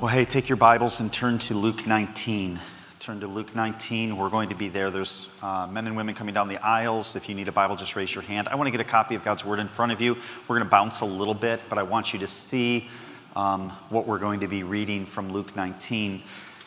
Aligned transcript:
Well, 0.00 0.08
hey, 0.08 0.24
take 0.24 0.48
your 0.48 0.56
Bibles 0.56 0.98
and 1.00 1.12
turn 1.12 1.38
to 1.40 1.52
Luke 1.52 1.86
19. 1.86 2.58
Turn 3.00 3.20
to 3.20 3.26
Luke 3.26 3.54
19. 3.54 4.16
We're 4.16 4.30
going 4.30 4.48
to 4.48 4.54
be 4.54 4.70
there. 4.70 4.90
There's 4.90 5.28
uh, 5.42 5.68
men 5.70 5.86
and 5.86 5.94
women 5.94 6.14
coming 6.14 6.32
down 6.32 6.48
the 6.48 6.56
aisles. 6.56 7.14
If 7.16 7.28
you 7.28 7.34
need 7.34 7.48
a 7.48 7.52
Bible, 7.52 7.76
just 7.76 7.94
raise 7.96 8.14
your 8.14 8.22
hand. 8.22 8.48
I 8.48 8.54
want 8.54 8.66
to 8.66 8.70
get 8.70 8.80
a 8.80 8.84
copy 8.90 9.14
of 9.14 9.22
God's 9.22 9.44
Word 9.44 9.58
in 9.58 9.68
front 9.68 9.92
of 9.92 10.00
you. 10.00 10.14
We're 10.48 10.56
going 10.56 10.64
to 10.64 10.70
bounce 10.70 11.02
a 11.02 11.04
little 11.04 11.34
bit, 11.34 11.60
but 11.68 11.76
I 11.76 11.82
want 11.82 12.14
you 12.14 12.18
to 12.20 12.26
see 12.26 12.88
um, 13.36 13.68
what 13.90 14.06
we're 14.06 14.18
going 14.18 14.40
to 14.40 14.48
be 14.48 14.62
reading 14.62 15.04
from 15.04 15.34
Luke 15.34 15.54
19. 15.54 16.22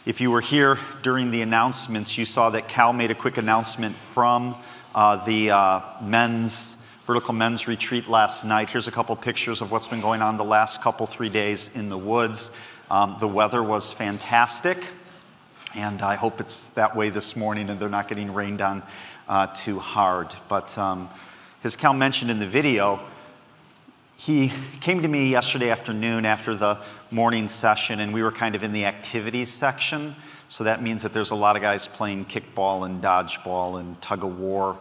If 0.06 0.22
you 0.22 0.30
were 0.30 0.42
here 0.42 0.78
during 1.02 1.32
the 1.32 1.42
announcements, 1.42 2.16
you 2.20 2.26
saw 2.26 2.52
that 2.52 2.68
Cal 2.68 2.94
made 2.94 3.10
a 3.10 3.16
quick 3.16 3.38
announcement 3.38 3.96
from 3.96 4.56
uh, 4.94 5.26
the 5.26 5.50
uh, 5.50 5.82
men's 6.04 6.76
vertical 7.08 7.34
men's 7.34 7.68
retreat 7.68 8.08
last 8.08 8.46
night. 8.46 8.70
Here's 8.70 8.88
a 8.88 8.92
couple 8.92 9.16
pictures 9.16 9.60
of 9.60 9.72
what's 9.72 9.88
been 9.88 10.00
going 10.00 10.22
on 10.22 10.38
the 10.38 10.44
last 10.44 10.82
couple 10.82 11.06
three 11.06 11.30
days 11.30 11.70
in 11.74 11.90
the 11.90 11.98
woods. 11.98 12.50
Um, 12.94 13.18
the 13.20 13.28
weather 13.28 13.64
was 13.64 13.92
fantastic, 13.92 14.78
and 15.74 16.04
I 16.04 16.14
hope 16.14 16.40
it's 16.40 16.58
that 16.76 16.96
way 16.96 17.10
this 17.10 17.36
morning 17.36 17.72
and 17.72 17.80
they're 17.80 17.90
not 17.90 18.08
getting 18.08 18.32
rained 18.32 18.62
on 18.62 18.84
uh, 19.28 19.48
too 19.48 19.80
hard. 19.80 20.32
But 20.48 20.78
um, 20.78 21.10
as 21.64 21.76
Cal 21.76 21.94
mentioned 21.94 22.30
in 22.30 22.38
the 22.38 22.46
video, 22.46 23.00
he 24.16 24.54
came 24.80 25.02
to 25.02 25.08
me 25.08 25.32
yesterday 25.32 25.72
afternoon 25.72 26.24
after 26.28 26.56
the 26.56 26.78
morning 27.10 27.48
session, 27.48 28.00
and 28.00 28.14
we 28.14 28.22
were 28.22 28.32
kind 28.32 28.54
of 28.54 28.64
in 28.64 28.74
the 28.74 28.86
activities 28.86 29.52
section. 29.52 30.16
So 30.48 30.64
that 30.64 30.84
means 30.84 31.02
that 31.02 31.14
there's 31.16 31.32
a 31.32 31.36
lot 31.36 31.56
of 31.56 31.64
guys 31.64 31.88
playing 31.88 32.26
kickball 32.26 32.86
and 32.86 33.02
dodgeball 33.02 33.80
and 33.80 34.00
tug 34.04 34.24
of 34.24 34.40
war. 34.40 34.78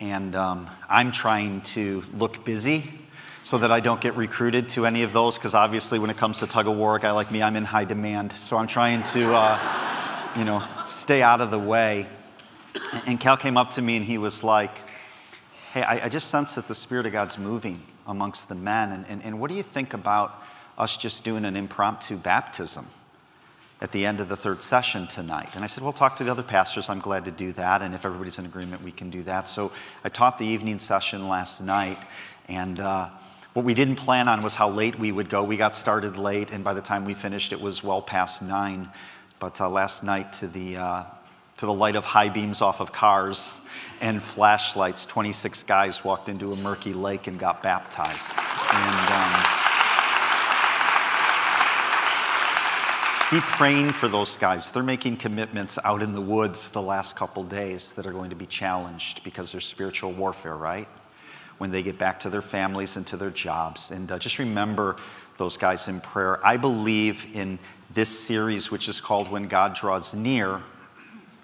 And 0.00 0.34
um, 0.34 0.70
I'm 0.88 1.12
trying 1.12 1.60
to 1.76 2.02
look 2.14 2.46
busy 2.46 3.01
so 3.44 3.58
that 3.58 3.72
I 3.72 3.80
don't 3.80 4.00
get 4.00 4.16
recruited 4.16 4.68
to 4.70 4.86
any 4.86 5.02
of 5.02 5.12
those, 5.12 5.36
because 5.36 5.54
obviously, 5.54 5.98
when 5.98 6.10
it 6.10 6.16
comes 6.16 6.38
to 6.38 6.46
tug 6.46 6.68
of 6.68 6.76
war, 6.76 6.96
a 6.96 7.00
guy 7.00 7.10
like 7.10 7.30
me, 7.30 7.42
I'm 7.42 7.56
in 7.56 7.64
high 7.64 7.84
demand. 7.84 8.32
So 8.32 8.56
I'm 8.56 8.68
trying 8.68 9.02
to, 9.04 9.34
uh, 9.34 10.32
you 10.36 10.44
know, 10.44 10.62
stay 10.86 11.22
out 11.22 11.40
of 11.40 11.50
the 11.50 11.58
way. 11.58 12.06
And 13.06 13.18
Cal 13.18 13.36
came 13.36 13.56
up 13.56 13.72
to 13.72 13.82
me 13.82 13.96
and 13.96 14.04
he 14.04 14.18
was 14.18 14.44
like, 14.44 14.78
Hey, 15.72 15.82
I, 15.82 16.06
I 16.06 16.08
just 16.08 16.28
sense 16.28 16.52
that 16.54 16.68
the 16.68 16.74
Spirit 16.74 17.06
of 17.06 17.12
God's 17.12 17.38
moving 17.38 17.82
amongst 18.06 18.48
the 18.48 18.54
men. 18.54 18.92
And, 18.92 19.06
and, 19.08 19.24
and 19.24 19.40
what 19.40 19.48
do 19.48 19.56
you 19.56 19.62
think 19.62 19.94
about 19.94 20.34
us 20.78 20.96
just 20.96 21.24
doing 21.24 21.44
an 21.44 21.56
impromptu 21.56 22.16
baptism 22.16 22.86
at 23.80 23.90
the 23.90 24.04
end 24.06 24.20
of 24.20 24.28
the 24.28 24.36
third 24.36 24.62
session 24.62 25.06
tonight? 25.06 25.50
And 25.54 25.64
I 25.64 25.66
said, 25.66 25.82
Well, 25.82 25.92
talk 25.92 26.16
to 26.18 26.24
the 26.24 26.30
other 26.30 26.42
pastors. 26.44 26.88
I'm 26.88 27.00
glad 27.00 27.24
to 27.24 27.32
do 27.32 27.52
that. 27.54 27.82
And 27.82 27.94
if 27.94 28.04
everybody's 28.04 28.38
in 28.38 28.46
agreement, 28.46 28.82
we 28.82 28.92
can 28.92 29.10
do 29.10 29.24
that. 29.24 29.48
So 29.48 29.72
I 30.04 30.10
taught 30.10 30.38
the 30.38 30.46
evening 30.46 30.78
session 30.78 31.28
last 31.28 31.60
night. 31.60 31.98
And, 32.48 32.78
uh, 32.78 33.08
what 33.54 33.64
we 33.64 33.74
didn't 33.74 33.96
plan 33.96 34.28
on 34.28 34.40
was 34.40 34.54
how 34.54 34.68
late 34.68 34.98
we 34.98 35.12
would 35.12 35.28
go. 35.28 35.44
We 35.44 35.56
got 35.56 35.76
started 35.76 36.16
late, 36.16 36.50
and 36.50 36.64
by 36.64 36.72
the 36.72 36.80
time 36.80 37.04
we 37.04 37.14
finished, 37.14 37.52
it 37.52 37.60
was 37.60 37.84
well 37.84 38.00
past 38.00 38.40
nine. 38.40 38.90
But 39.38 39.60
uh, 39.60 39.68
last 39.68 40.02
night, 40.02 40.32
to 40.34 40.48
the, 40.48 40.76
uh, 40.78 41.04
to 41.58 41.66
the 41.66 41.72
light 41.72 41.96
of 41.96 42.04
high 42.04 42.30
beams 42.30 42.62
off 42.62 42.80
of 42.80 42.92
cars 42.92 43.46
and 44.00 44.22
flashlights, 44.22 45.04
26 45.04 45.64
guys 45.64 46.02
walked 46.02 46.28
into 46.28 46.52
a 46.52 46.56
murky 46.56 46.94
lake 46.94 47.26
and 47.26 47.38
got 47.38 47.62
baptized. 47.62 48.24
And 48.72 49.12
um, 49.12 49.62
be 53.30 53.40
praying 53.40 53.92
for 53.92 54.08
those 54.08 54.36
guys. 54.36 54.70
They're 54.70 54.82
making 54.82 55.18
commitments 55.18 55.78
out 55.84 56.02
in 56.02 56.14
the 56.14 56.20
woods 56.20 56.68
the 56.68 56.82
last 56.82 57.16
couple 57.16 57.44
days 57.44 57.92
that 57.96 58.06
are 58.06 58.12
going 58.12 58.30
to 58.30 58.36
be 58.36 58.46
challenged 58.46 59.24
because 59.24 59.52
there's 59.52 59.66
spiritual 59.66 60.12
warfare, 60.12 60.56
right? 60.56 60.88
When 61.62 61.70
they 61.70 61.80
get 61.80 61.96
back 61.96 62.18
to 62.18 62.28
their 62.28 62.42
families 62.42 62.96
and 62.96 63.06
to 63.06 63.16
their 63.16 63.30
jobs. 63.30 63.92
And 63.92 64.10
uh, 64.10 64.18
just 64.18 64.40
remember 64.40 64.96
those 65.36 65.56
guys 65.56 65.86
in 65.86 66.00
prayer. 66.00 66.44
I 66.44 66.56
believe 66.56 67.24
in 67.34 67.60
this 67.94 68.18
series, 68.18 68.72
which 68.72 68.88
is 68.88 69.00
called 69.00 69.30
When 69.30 69.46
God 69.46 69.76
Draws 69.76 70.12
Near. 70.12 70.60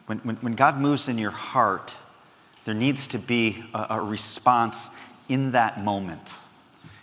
When, 0.06 0.18
when, 0.24 0.34
when 0.38 0.56
God 0.56 0.80
moves 0.80 1.06
in 1.06 1.18
your 1.18 1.30
heart, 1.30 1.96
there 2.64 2.74
needs 2.74 3.06
to 3.06 3.18
be 3.20 3.62
a, 3.72 3.86
a 3.90 4.00
response 4.00 4.88
in 5.28 5.52
that 5.52 5.84
moment. 5.84 6.34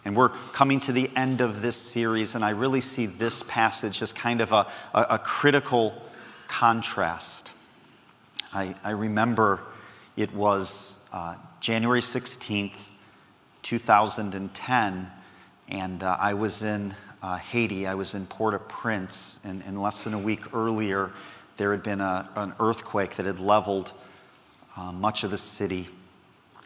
And 0.03 0.13
we're 0.13 0.27
coming 0.51 0.81
to 0.81 0.91
the 0.91 1.09
end 1.15 1.39
of 1.39 1.61
this 1.61 1.77
series, 1.77 2.35
and 2.35 2.43
I 2.43 2.49
really 2.49 2.81
see 2.81 3.05
this 3.05 3.43
passage 3.47 4.01
as 4.01 4.11
kind 4.11 4.41
of 4.41 4.51
a, 4.51 4.67
a, 4.93 5.01
a 5.11 5.19
critical 5.19 5.93
contrast. 6.49 7.51
I, 8.51 8.75
I, 8.83 8.89
remember 8.89 9.61
it 10.17 10.33
was 10.33 10.95
uh, 11.13 11.35
January 11.61 12.01
16th, 12.01 12.89
2010, 13.65 15.11
and 15.69 16.03
uh, 16.03 16.17
I 16.19 16.35
was 16.35 16.61
in 16.61 16.93
uh, 17.23 17.37
Haiti. 17.37 17.87
I 17.87 17.95
was 17.95 18.13
in 18.13 18.27
Port 18.27 18.53
au 18.53 18.59
Prince, 18.59 19.39
and, 19.43 19.63
and 19.65 19.81
less 19.81 20.03
than 20.03 20.13
a 20.13 20.19
week 20.19 20.53
earlier, 20.53 21.09
there 21.57 21.71
had 21.71 21.81
been 21.81 21.99
a, 21.99 22.29
an 22.35 22.53
earthquake 22.59 23.15
that 23.15 23.25
had 23.25 23.39
leveled 23.39 23.91
uh, 24.77 24.91
much 24.91 25.23
of 25.23 25.31
the 25.31 25.39
city. 25.39 25.89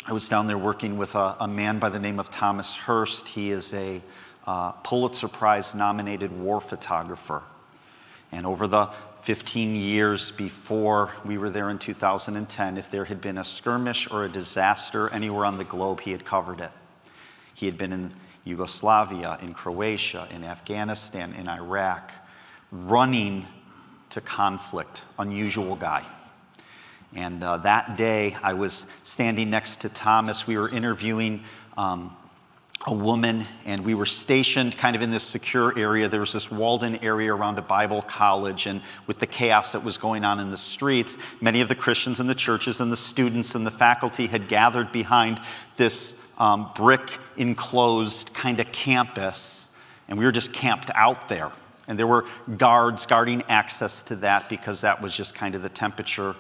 I 0.08 0.12
was 0.12 0.28
down 0.28 0.48
there 0.48 0.58
working 0.58 0.98
with 0.98 1.16
a, 1.16 1.38
a, 1.40 1.48
man 1.48 1.80
by 1.80 1.88
the 1.88 2.00
name 2.00 2.20
of 2.20 2.30
Thomas 2.32 2.74
Hurst. 2.74 3.30
He 3.30 3.50
is 3.52 3.74
a 3.74 4.02
uh, 4.46 4.72
Pulitzer 4.72 5.30
Prize 5.30 5.74
nominated 5.74 6.38
war 6.38 6.60
photographer. 6.60 7.44
And 8.34 8.46
over 8.46 8.68
the 8.68 8.90
15 9.22 9.74
years 9.74 10.32
before 10.32 11.12
we 11.24 11.38
were 11.38 11.50
there 11.50 11.70
in 11.70 11.80
2010, 11.80 12.78
if 12.78 12.92
there 12.92 13.06
had 13.06 13.22
been 13.22 13.38
a 13.38 13.46
skirmish 13.46 14.12
or 14.12 14.26
a 14.26 14.30
disaster 14.30 15.08
anywhere 15.12 15.46
on 15.46 15.58
the 15.58 15.64
globe, 15.64 16.02
he 16.02 16.12
had 16.12 16.26
covered 16.26 16.60
it. 16.60 16.72
He 17.60 17.66
had 17.66 17.78
been 17.78 17.92
in 17.92 18.14
Yugoslavia, 18.46 19.38
in 19.42 19.54
Croatia, 19.54 20.30
in 20.32 20.46
Afghanistan, 20.46 21.34
in 21.34 21.50
Iraq, 21.50 22.14
running 22.72 23.46
to 24.12 24.22
conflict. 24.22 25.02
Unusual 25.18 25.76
guy. 25.76 26.06
And 27.14 27.44
uh, 27.44 27.58
that 27.58 27.98
day, 27.98 28.38
I 28.42 28.54
was 28.54 28.86
standing 29.04 29.50
next 29.50 29.82
to 29.82 29.90
Thomas. 29.90 30.48
We 30.48 30.58
were 30.58 30.70
interviewing 30.70 31.44
um, 31.76 32.16
a 32.88 32.94
woman, 32.94 33.46
and 33.66 33.84
we 33.84 33.94
were 33.94 34.06
stationed 34.06 34.78
kind 34.78 34.96
of 34.96 35.02
in 35.02 35.12
this 35.12 35.26
secure 35.26 35.78
area. 35.78 36.08
There 36.08 36.22
was 36.22 36.32
this 36.32 36.50
walled 36.50 36.86
in 36.86 36.96
area 37.04 37.34
around 37.34 37.58
a 37.58 37.62
Bible 37.62 38.02
college, 38.02 38.68
and 38.68 38.82
with 39.06 39.20
the 39.20 39.28
chaos 39.28 39.74
that 39.74 39.84
was 39.84 39.98
going 39.98 40.24
on 40.24 40.40
in 40.40 40.50
the 40.50 40.58
streets, 40.58 41.18
many 41.42 41.60
of 41.60 41.68
the 41.68 41.76
Christians 41.76 42.22
in 42.22 42.28
the 42.28 42.36
churches 42.36 42.80
and 42.80 42.90
the 42.90 42.96
students 42.96 43.54
and 43.54 43.68
the 43.68 43.72
faculty 43.72 44.28
had 44.28 44.48
gathered 44.48 44.94
behind 44.94 45.42
this 45.76 46.14
um, 46.40 46.72
brick 46.76 47.20
enclosed 47.38 48.34
kind 48.34 48.60
of 48.60 48.72
campus, 48.72 49.68
and 50.08 50.18
we 50.18 50.26
were 50.26 50.32
just 50.32 50.54
camped 50.54 50.90
out 50.96 51.30
there. 51.30 51.52
And 51.88 51.98
there 51.98 52.08
were 52.08 52.26
guards 52.58 53.06
guarding 53.06 53.44
access 53.50 54.04
to 54.04 54.16
that 54.18 54.48
because 54.48 54.82
that 54.82 55.02
was 55.02 55.16
just 55.16 55.34
kind 55.34 55.56
of 55.56 55.64
the 55.64 55.70
temperature 55.70 56.36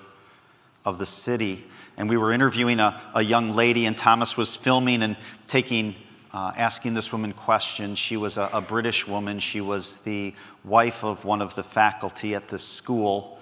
of 0.85 0.99
the 0.99 1.05
city. 1.05 1.65
And 1.97 2.07
we 2.07 2.17
were 2.17 2.31
interviewing 2.31 2.79
a, 2.79 3.01
a 3.13 3.23
young 3.23 3.55
lady, 3.55 3.85
and 3.85 3.97
Thomas 3.97 4.37
was 4.37 4.55
filming 4.55 5.01
and 5.01 5.17
taking, 5.47 5.95
uh, 6.33 6.53
asking 6.55 6.93
this 6.93 7.11
woman 7.11 7.33
questions. 7.33 7.97
She 7.97 8.15
was 8.15 8.37
a, 8.37 8.49
a 8.53 8.61
British 8.61 9.07
woman. 9.07 9.39
She 9.39 9.59
was 9.59 9.97
the 10.05 10.33
wife 10.63 11.03
of 11.03 11.25
one 11.25 11.41
of 11.41 11.55
the 11.55 11.63
faculty 11.63 12.35
at 12.35 12.47
this 12.47 12.63
school 12.63 13.39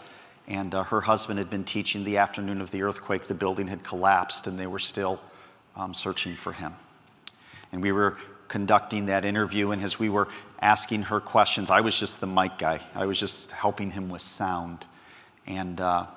and 0.48 0.74
uh, 0.74 0.84
her 0.84 1.02
husband 1.02 1.40
had 1.40 1.50
been 1.50 1.66
teaching 1.66 2.04
the 2.04 2.18
afternoon 2.18 2.62
of 2.62 2.72
the 2.72 2.82
earthquake. 2.82 3.28
The 3.28 3.34
building 3.34 3.68
had 3.68 3.84
collapsed, 3.84 4.48
and 4.48 4.58
they 4.58 4.68
were 4.68 4.80
still 4.80 5.20
um, 5.78 5.94
searching 5.94 6.36
for 6.36 6.52
him. 6.52 6.74
And 7.72 7.82
we 7.82 7.92
were 7.92 8.18
conducting 8.48 9.06
that 9.06 9.24
interview, 9.24 9.72
and 9.72 9.82
as 9.82 10.00
we 10.00 10.10
were 10.10 10.28
asking 10.62 11.04
her 11.04 11.20
questions, 11.20 11.70
I 11.70 11.82
was 11.82 11.98
just 11.98 12.20
the 12.20 12.28
mic 12.28 12.58
guy. 12.58 12.82
I 12.96 13.06
was 13.06 13.20
just 13.20 13.52
helping 13.52 13.92
him 13.92 14.10
with 14.10 14.22
sound. 14.22 14.86
And 15.46 15.80
uh, 15.80 16.08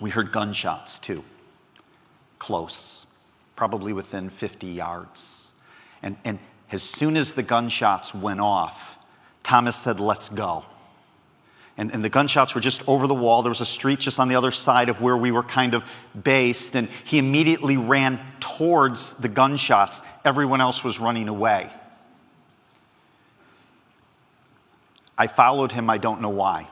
we 0.00 0.10
heard 0.10 0.32
gunshots 0.32 0.98
too, 0.98 1.24
close, 2.38 3.06
probably 3.56 3.92
within 3.92 4.28
50 4.28 4.66
yards. 4.66 5.52
And, 6.02 6.16
and 6.24 6.38
as 6.70 6.82
soon 6.82 7.16
as 7.16 7.34
the 7.34 7.42
gunshots 7.42 8.14
went 8.14 8.40
off, 8.40 8.98
Thomas 9.42 9.76
said, 9.76 10.00
Let's 10.00 10.28
go. 10.28 10.64
And, 11.78 11.90
and, 11.92 12.04
the 12.04 12.10
gunshots 12.10 12.54
were 12.54 12.60
just 12.60 12.86
over 12.86 13.06
the 13.06 13.14
wall. 13.14 13.42
There 13.42 13.50
was 13.50 13.62
a 13.62 13.66
street 13.66 13.98
just 13.98 14.18
on 14.18 14.28
the 14.28 14.36
other 14.36 14.50
side 14.50 14.90
of 14.90 15.00
where 15.00 15.16
we 15.16 15.30
were 15.30 15.42
kind 15.42 15.72
of 15.72 15.84
based. 16.22 16.76
And 16.76 16.88
he 17.04 17.16
immediately 17.16 17.78
ran 17.78 18.20
towards 18.40 19.14
the 19.14 19.28
gunshots. 19.28 20.02
Everyone 20.22 20.60
else 20.60 20.84
was 20.84 20.98
running 20.98 21.28
away. 21.28 21.70
I 25.16 25.26
followed 25.28 25.72
him, 25.72 25.88
I 25.88 25.98
don't 25.98 26.20
know 26.20 26.30
why. 26.30 26.68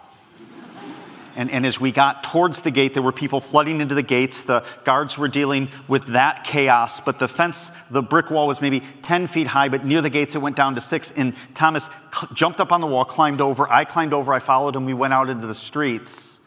And, 1.41 1.51
and, 1.51 1.65
as 1.65 1.81
we 1.81 1.91
got 1.91 2.23
towards 2.23 2.61
the 2.61 2.71
gate, 2.71 2.93
there 2.93 3.03
were 3.03 3.13
people 3.13 3.41
flooding 3.41 3.81
into 3.81 3.95
the 3.95 4.03
gates. 4.03 4.43
The 4.43 4.63
guards 4.85 5.17
were 5.17 5.27
dealing 5.27 5.71
with 5.89 6.09
that 6.09 6.45
chaos, 6.45 7.01
but 7.01 7.19
the 7.19 7.29
fence, 7.29 7.71
the 7.91 8.03
brick 8.03 8.31
wall 8.31 8.47
was 8.47 8.61
maybe 8.61 8.83
10 9.01 9.27
feet 9.27 9.47
high, 9.47 9.71
but 9.71 9.83
near 9.83 10.03
the 10.03 10.11
gates 10.11 10.35
it 10.35 10.43
went 10.43 10.55
down 10.55 10.75
to 10.75 10.83
six. 10.83 11.11
And 11.17 11.35
Thomas 11.55 11.89
cl- 12.15 12.31
jumped 12.35 12.61
up 12.61 12.73
on 12.73 12.83
the 12.83 12.87
wall, 12.87 13.07
climbed 13.07 13.41
over. 13.41 13.67
I 13.73 13.87
climbed 13.87 14.13
over, 14.13 14.35
I 14.35 14.39
followed 14.39 14.77
him. 14.77 14.85
We 14.85 14.93
went 14.93 15.15
out 15.15 15.31
into 15.31 15.47
the 15.47 15.55
streets. 15.55 16.39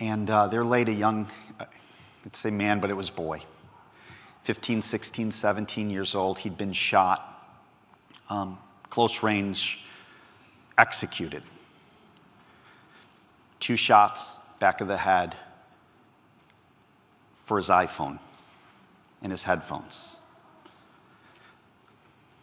And 0.00 0.30
uh, 0.30 0.46
there 0.46 0.64
laid 0.64 0.88
a 0.88 0.94
young, 0.94 1.28
I'd 1.60 2.34
say 2.34 2.50
man, 2.50 2.80
but 2.80 2.88
it 2.88 2.96
was 2.96 3.10
boy, 3.10 3.42
15, 4.44 4.80
16, 4.80 5.30
17 5.30 5.90
years 5.90 6.14
old. 6.14 6.38
He'd 6.38 6.56
been 6.56 6.72
shot, 6.72 7.54
um, 8.30 8.56
close 8.88 9.22
range 9.22 9.80
executed. 10.78 11.42
Two 13.60 13.76
shots, 13.76 14.36
back 14.58 14.80
of 14.80 14.88
the 14.88 14.98
head, 14.98 15.36
for 17.44 17.56
his 17.56 17.68
iPhone 17.68 18.18
and 19.22 19.32
his 19.32 19.44
headphones. 19.44 20.16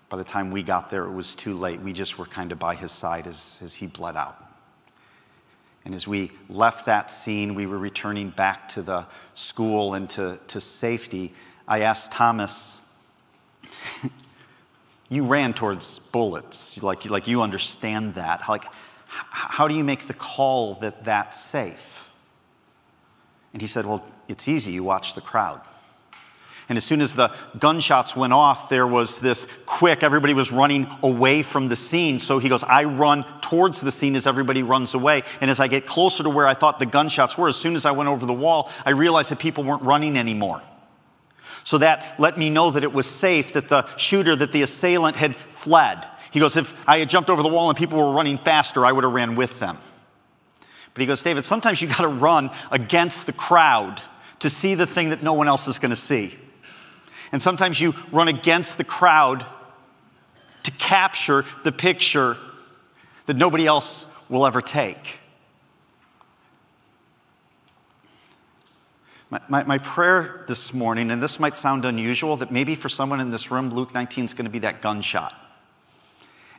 By 0.10 0.18
the 0.18 0.24
time 0.24 0.52
we 0.52 0.64
got 0.64 0.90
there, 0.90 1.06
it 1.06 1.12
was 1.12 1.36
too 1.36 1.54
late. 1.54 1.82
We 1.82 1.94
just 1.94 2.18
were 2.18 2.26
kind 2.26 2.52
of 2.52 2.60
by 2.60 2.76
his 2.76 2.92
side 2.92 3.28
as, 3.28 3.58
as 3.62 3.76
he 3.76 3.88
bled 3.88 4.16
out. 4.16 4.38
And 5.86 5.94
as 5.94 6.08
we 6.08 6.32
left 6.50 6.86
that 6.86 7.12
scene, 7.12 7.56
we 7.56 7.66
were 7.66 7.78
returning 7.78 8.30
back 8.30 8.70
to 8.70 8.82
the 8.82 9.08
school 9.34 9.94
and 9.94 10.10
to, 10.12 10.40
to 10.48 10.62
safety. 10.62 11.34
I 11.68 11.82
asked 11.82 12.12
Thomas, 12.12 12.78
You 15.14 15.26
ran 15.26 15.54
towards 15.54 16.00
bullets, 16.12 16.82
like, 16.82 17.08
like 17.08 17.28
you 17.28 17.44
understand 17.44 18.16
that. 18.16 18.42
Like, 18.50 18.66
how 19.30 19.68
do 19.68 19.76
you 19.76 19.84
make 19.84 20.08
the 20.08 20.14
call 20.14 20.76
that 20.76 21.04
that's 21.04 21.40
safe? 21.40 22.04
And 23.52 23.62
he 23.62 23.68
said, 23.68 23.86
Well, 23.86 24.06
it's 24.28 24.48
easy. 24.48 24.72
You 24.72 24.84
watch 24.84 25.14
the 25.14 25.22
crowd. 25.22 25.62
And 26.70 26.78
as 26.78 26.86
soon 26.86 27.02
as 27.02 27.14
the 27.14 27.32
gunshots 27.60 28.16
went 28.16 28.32
off, 28.32 28.70
there 28.70 28.88
was 28.88 29.20
this 29.20 29.46
quick, 29.66 30.02
everybody 30.02 30.34
was 30.34 30.52
running 30.52 30.88
away 31.04 31.44
from 31.44 31.68
the 31.68 31.76
scene. 31.76 32.20
So 32.20 32.40
he 32.40 32.48
goes, 32.48 32.64
I 32.64 32.86
run 32.86 33.26
towards 33.42 33.82
the 33.82 33.92
scene 33.92 34.16
as 34.16 34.26
everybody 34.26 34.64
runs 34.64 34.94
away. 34.94 35.24
And 35.42 35.52
as 35.52 35.60
I 35.60 35.68
get 35.68 35.86
closer 35.86 36.24
to 36.24 36.30
where 36.30 36.48
I 36.48 36.54
thought 36.54 36.80
the 36.80 36.86
gunshots 36.86 37.38
were, 37.38 37.50
as 37.50 37.58
soon 37.58 37.76
as 37.76 37.86
I 37.86 37.92
went 37.92 38.10
over 38.10 38.26
the 38.26 38.34
wall, 38.34 38.72
I 38.86 38.92
realized 38.92 39.30
that 39.32 39.40
people 39.40 39.66
weren't 39.66 39.84
running 39.84 40.18
anymore. 40.18 40.62
So 41.66 41.78
that 41.78 42.20
let 42.20 42.38
me 42.38 42.50
know 42.50 42.72
that 42.72 42.84
it 42.84 42.94
was 42.94 43.08
safe, 43.08 43.54
that 43.54 43.68
the 43.70 43.86
shooter, 43.98 44.36
that 44.36 44.52
the 44.52 44.62
assailant 44.62 45.18
had 45.18 45.36
fled. 45.50 46.08
He 46.34 46.40
goes, 46.40 46.58
if 46.58 46.74
I 46.88 46.98
had 46.98 47.10
jumped 47.10 47.30
over 47.30 47.44
the 47.44 47.48
wall 47.48 47.70
and 47.70 47.78
people 47.78 48.00
were 48.00 48.12
running 48.12 48.40
faster, 48.40 48.84
I 48.84 48.92
would 48.92 49.04
have 49.04 49.14
ran 49.14 49.36
with 49.36 49.60
them. 49.60 49.78
But 50.96 51.02
he 51.02 51.06
goes, 51.06 51.22
David, 51.22 51.46
sometimes 51.46 51.80
you 51.80 51.88
got 51.88 52.00
to 52.00 52.08
run 52.08 52.50
against 52.72 53.28
the 53.28 53.34
crowd 53.34 54.02
to 54.40 54.50
see 54.50 54.74
the 54.74 54.88
thing 54.88 55.12
that 55.12 55.22
no 55.22 55.34
one 55.34 55.48
else 55.48 55.68
is 55.68 55.78
going 55.78 55.92
to 55.92 55.96
see. 55.96 56.36
And 57.32 57.40
sometimes 57.40 57.80
you 57.80 57.94
run 58.12 58.28
against 58.28 58.80
the 58.80 58.84
crowd 58.84 59.46
to 60.64 60.72
capture 60.72 61.46
the 61.64 61.72
picture 61.72 62.36
that 63.28 63.38
nobody 63.38 63.68
else 63.68 64.08
will 64.28 64.48
ever 64.48 64.60
take. 64.60 65.20
My, 69.30 69.40
my, 69.48 69.64
my, 69.66 69.78
prayer 69.78 70.46
this 70.48 70.74
morning, 70.74 71.12
and 71.12 71.22
this 71.22 71.40
might 71.40 71.58
sound 71.58 71.86
unusual, 71.86 72.38
that 72.38 72.52
maybe 72.52 72.74
for 72.74 72.90
someone 72.90 73.20
in 73.20 73.30
this 73.30 73.52
room, 73.52 73.70
Luke 73.70 73.94
19 73.94 74.26
is 74.26 74.34
going 74.34 74.46
to 74.46 74.52
be 74.52 74.60
that 74.60 74.82
gunshot. 74.82 75.43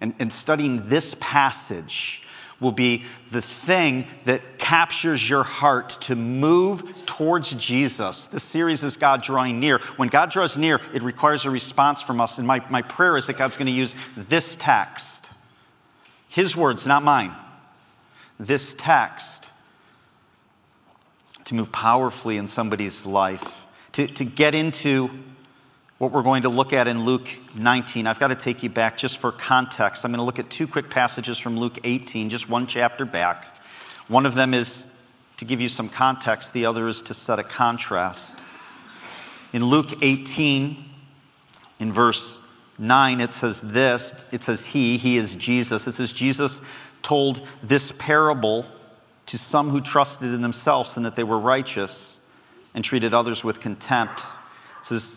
And, 0.00 0.14
and 0.19 0.32
studying 0.32 0.88
this 0.88 1.14
passage 1.20 2.23
will 2.61 2.73
be 2.73 3.05
the 3.31 3.43
thing 3.43 4.06
that 4.25 4.58
captures 4.58 5.29
your 5.29 5.43
heart 5.43 5.91
to 6.00 6.14
move 6.14 6.82
towards 7.05 7.50
Jesus. 7.50 8.25
The 8.25 8.41
series 8.41 8.82
is 8.82 8.96
God 8.96 9.23
drawing 9.23 9.61
near. 9.61 9.79
When 9.96 10.08
God 10.08 10.31
draws 10.31 10.56
near, 10.56 10.81
it 10.93 11.02
requires 11.02 11.44
a 11.44 11.50
response 11.50 12.00
from 12.00 12.20
us. 12.20 12.38
And 12.38 12.46
my, 12.46 12.64
my 12.70 12.82
prayer 12.82 13.17
is 13.17 13.26
that 13.26 13.37
God's 13.37 13.56
going 13.56 13.67
to 13.67 13.73
use 13.73 13.94
this 14.17 14.56
text, 14.58 15.31
His 16.29 16.56
words, 16.56 16.87
not 16.87 17.02
mine, 17.02 17.35
this 18.38 18.75
text 18.79 19.49
to 21.44 21.55
move 21.55 21.70
powerfully 21.70 22.37
in 22.37 22.49
somebody's 22.49 23.05
life, 23.05 23.64
to, 23.93 24.06
to 24.06 24.25
get 24.25 24.55
into 24.55 25.11
what 26.05 26.12
we're 26.12 26.23
going 26.23 26.43
to 26.43 26.51
look 26.51 26.75
at 26.75 26.87
in 26.87 27.06
Luke 27.06 27.31
19. 27.55 28.06
I've 28.06 28.19
got 28.19 28.29
to 28.29 28.35
take 28.35 28.62
you 28.62 28.69
back 28.69 28.99
just 28.99 29.17
for 29.17 29.33
context. 29.33 30.05
I'm 30.05 30.11
going 30.11 30.19
to 30.19 30.25
look 30.25 30.39
at 30.39 30.51
two 30.51 30.67
quick 30.67 30.91
passages 30.91 31.39
from 31.39 31.56
Luke 31.56 31.79
18, 31.83 32.29
just 32.29 32.47
one 32.47 32.67
chapter 32.67 33.06
back. 33.06 33.56
One 34.09 34.27
of 34.27 34.35
them 34.35 34.53
is 34.53 34.85
to 35.39 35.47
give 35.47 35.62
you 35.62 35.71
some 35.71 35.89
context, 35.89 36.53
the 36.53 36.67
other 36.67 36.89
is 36.89 37.01
to 37.01 37.15
set 37.15 37.39
a 37.39 37.43
contrast. 37.43 38.31
In 39.55 39.65
Luke 39.65 40.03
18, 40.03 40.77
in 41.81 41.91
verse 41.91 42.39
9, 42.77 43.23
it 43.23 43.33
says 43.33 43.62
this 43.62 44.12
it 44.31 44.43
says, 44.43 44.67
He, 44.67 44.99
He 44.99 45.17
is 45.17 45.35
Jesus. 45.35 45.87
It 45.87 45.95
says, 45.95 46.12
Jesus 46.12 46.61
told 47.00 47.49
this 47.62 47.95
parable 47.97 48.67
to 49.25 49.39
some 49.39 49.71
who 49.71 49.81
trusted 49.81 50.35
in 50.35 50.43
themselves 50.43 50.99
and 50.99 51.07
that 51.07 51.17
they 51.17 51.25
were 51.25 51.39
righteous 51.39 52.19
and 52.75 52.85
treated 52.85 53.15
others 53.15 53.43
with 53.43 53.62
contempt. 53.62 54.21
It 54.81 54.85
says, 54.85 55.17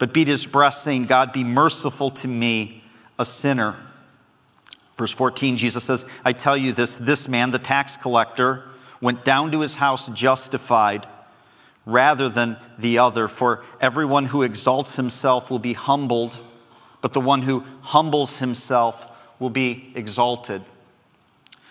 but 0.00 0.14
beat 0.14 0.28
his 0.28 0.46
breast, 0.46 0.82
saying, 0.82 1.04
God, 1.04 1.30
be 1.30 1.44
merciful 1.44 2.10
to 2.10 2.26
me, 2.26 2.82
a 3.18 3.24
sinner. 3.24 3.76
Verse 4.96 5.12
14, 5.12 5.58
Jesus 5.58 5.84
says, 5.84 6.06
I 6.24 6.32
tell 6.32 6.56
you 6.56 6.72
this 6.72 6.96
this 6.96 7.28
man, 7.28 7.50
the 7.50 7.58
tax 7.58 7.96
collector, 7.98 8.64
went 9.02 9.24
down 9.24 9.52
to 9.52 9.60
his 9.60 9.76
house 9.76 10.08
justified 10.08 11.06
rather 11.84 12.30
than 12.30 12.56
the 12.78 12.98
other. 12.98 13.28
For 13.28 13.62
everyone 13.78 14.26
who 14.26 14.42
exalts 14.42 14.96
himself 14.96 15.50
will 15.50 15.58
be 15.58 15.74
humbled, 15.74 16.36
but 17.02 17.12
the 17.12 17.20
one 17.20 17.42
who 17.42 17.64
humbles 17.82 18.38
himself 18.38 19.06
will 19.38 19.50
be 19.50 19.92
exalted. 19.94 20.62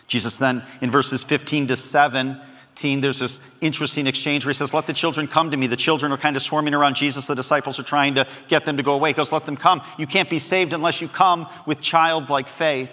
Jesus 0.05 0.35
then, 0.35 0.63
in 0.81 0.91
verses 0.91 1.23
15 1.23 1.67
to 1.67 1.77
7, 1.77 2.39
there's 2.81 3.19
this 3.19 3.39
interesting 3.61 4.07
exchange 4.07 4.45
where 4.45 4.53
he 4.53 4.57
says, 4.57 4.73
Let 4.73 4.87
the 4.87 4.93
children 4.93 5.27
come 5.27 5.51
to 5.51 5.57
me. 5.57 5.67
The 5.67 5.75
children 5.75 6.11
are 6.11 6.17
kind 6.17 6.35
of 6.35 6.41
swarming 6.41 6.73
around 6.73 6.95
Jesus. 6.95 7.25
The 7.25 7.35
disciples 7.35 7.77
are 7.79 7.83
trying 7.83 8.15
to 8.15 8.27
get 8.47 8.65
them 8.65 8.77
to 8.77 8.83
go 8.83 8.93
away. 8.93 9.09
He 9.09 9.13
goes, 9.13 9.31
Let 9.31 9.45
them 9.45 9.57
come. 9.57 9.81
You 9.97 10.07
can't 10.07 10.29
be 10.29 10.39
saved 10.39 10.73
unless 10.73 11.01
you 11.01 11.07
come 11.07 11.47
with 11.65 11.81
childlike 11.81 12.47
faith. 12.47 12.91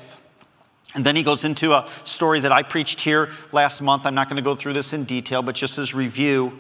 And 0.95 1.05
then 1.05 1.15
he 1.15 1.23
goes 1.23 1.45
into 1.45 1.73
a 1.73 1.89
story 2.05 2.41
that 2.41 2.53
I 2.53 2.63
preached 2.63 3.01
here 3.01 3.31
last 3.53 3.81
month. 3.81 4.07
I'm 4.07 4.15
not 4.15 4.29
going 4.29 4.37
to 4.37 4.43
go 4.43 4.55
through 4.55 4.73
this 4.73 4.93
in 4.93 5.05
detail, 5.05 5.43
but 5.43 5.55
just 5.55 5.79
as 5.79 5.95
review, 5.95 6.59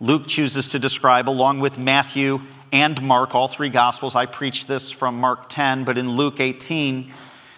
Luke 0.00 0.26
chooses 0.26 0.68
to 0.68 0.78
describe, 0.78 1.28
along 1.28 1.60
with 1.60 1.78
Matthew 1.78 2.40
and 2.72 3.02
Mark, 3.02 3.34
all 3.34 3.48
three 3.48 3.68
Gospels. 3.68 4.16
I 4.16 4.26
preached 4.26 4.66
this 4.66 4.90
from 4.90 5.20
Mark 5.20 5.48
10, 5.48 5.84
but 5.84 5.98
in 5.98 6.10
Luke 6.10 6.40
18, 6.40 7.12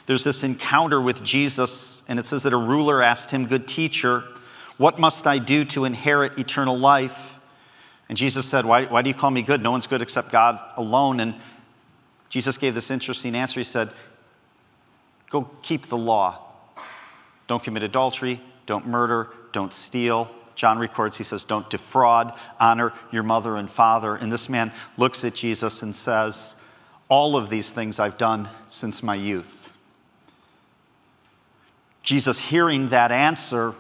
there's 0.07 0.25
this 0.25 0.43
encounter 0.43 1.01
with 1.01 1.23
Jesus, 1.23 2.03
and 2.09 2.19
it 2.19 2.25
says 2.25 2.43
that 2.43 2.53
a 2.53 2.57
ruler 2.59 3.01
asked 3.01 3.31
him, 3.31 3.47
Good 3.47 3.69
teacher, 3.69 4.25
what 4.79 4.99
must 4.99 5.27
I 5.27 5.39
do 5.39 5.65
to 5.67 5.85
inherit 5.85 6.39
eternal 6.39 6.79
life? 6.79 7.37
And 8.09 8.19
Jesus 8.19 8.47
said, 8.47 8.65
why, 8.67 8.85
why 8.87 9.03
do 9.03 9.09
you 9.09 9.15
call 9.15 9.31
me 9.31 9.43
good? 9.43 9.63
No 9.63 9.71
one's 9.71 9.87
good 9.87 10.03
except 10.03 10.31
God 10.31 10.59
alone. 10.77 11.21
And 11.21 11.35
Jesus 12.29 12.57
gave 12.57 12.75
this 12.75 12.91
interesting 12.91 13.35
answer. 13.35 13.61
He 13.61 13.65
said, 13.65 13.91
Go 15.31 15.49
keep 15.63 15.87
the 15.87 15.97
law. 15.97 16.41
Don't 17.47 17.63
commit 17.63 17.83
adultery, 17.83 18.41
don't 18.67 18.87
murder, 18.87 19.29
don't 19.53 19.73
steal. 19.73 20.31
John 20.55 20.79
records, 20.79 21.17
he 21.17 21.25
says, 21.25 21.45
Don't 21.45 21.69
defraud, 21.71 22.33
honor 22.61 22.93
your 23.11 23.23
mother 23.23 23.57
and 23.57 23.71
father. 23.71 24.15
And 24.15 24.31
this 24.31 24.49
man 24.49 24.73
looks 24.97 25.25
at 25.25 25.35
Jesus 25.35 25.83
and 25.83 25.97
says, 25.97 26.55
All 27.09 27.37
of 27.37 27.49
these 27.49 27.71
things 27.71 27.99
I've 27.99 28.19
done 28.19 28.49
since 28.69 29.03
my 29.03 29.15
youth. 29.15 29.71
Jesus, 32.03 32.39
hearing 32.39 32.89
that 32.89 33.13
answer, 33.13 33.75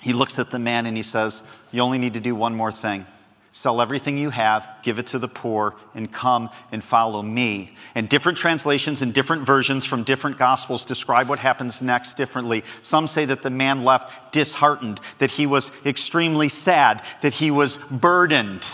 he 0.00 0.12
looks 0.12 0.38
at 0.38 0.50
the 0.50 0.58
man 0.58 0.86
and 0.86 0.96
he 0.96 1.02
says, 1.02 1.42
You 1.70 1.82
only 1.82 1.98
need 1.98 2.14
to 2.14 2.20
do 2.20 2.34
one 2.34 2.54
more 2.54 2.72
thing. 2.72 3.06
Sell 3.52 3.82
everything 3.82 4.16
you 4.16 4.30
have, 4.30 4.66
give 4.84 5.00
it 5.00 5.08
to 5.08 5.18
the 5.18 5.26
poor, 5.26 5.74
and 5.92 6.12
come 6.12 6.50
and 6.70 6.84
follow 6.84 7.20
me. 7.20 7.76
And 7.96 8.08
different 8.08 8.38
translations 8.38 9.02
and 9.02 9.12
different 9.12 9.44
versions 9.44 9.84
from 9.84 10.04
different 10.04 10.38
gospels 10.38 10.84
describe 10.84 11.28
what 11.28 11.40
happens 11.40 11.82
next 11.82 12.16
differently. 12.16 12.62
Some 12.80 13.08
say 13.08 13.24
that 13.24 13.42
the 13.42 13.50
man 13.50 13.82
left 13.82 14.32
disheartened, 14.32 15.00
that 15.18 15.32
he 15.32 15.46
was 15.46 15.72
extremely 15.84 16.48
sad, 16.48 17.02
that 17.22 17.34
he 17.34 17.50
was 17.50 17.76
burdened, 17.90 18.68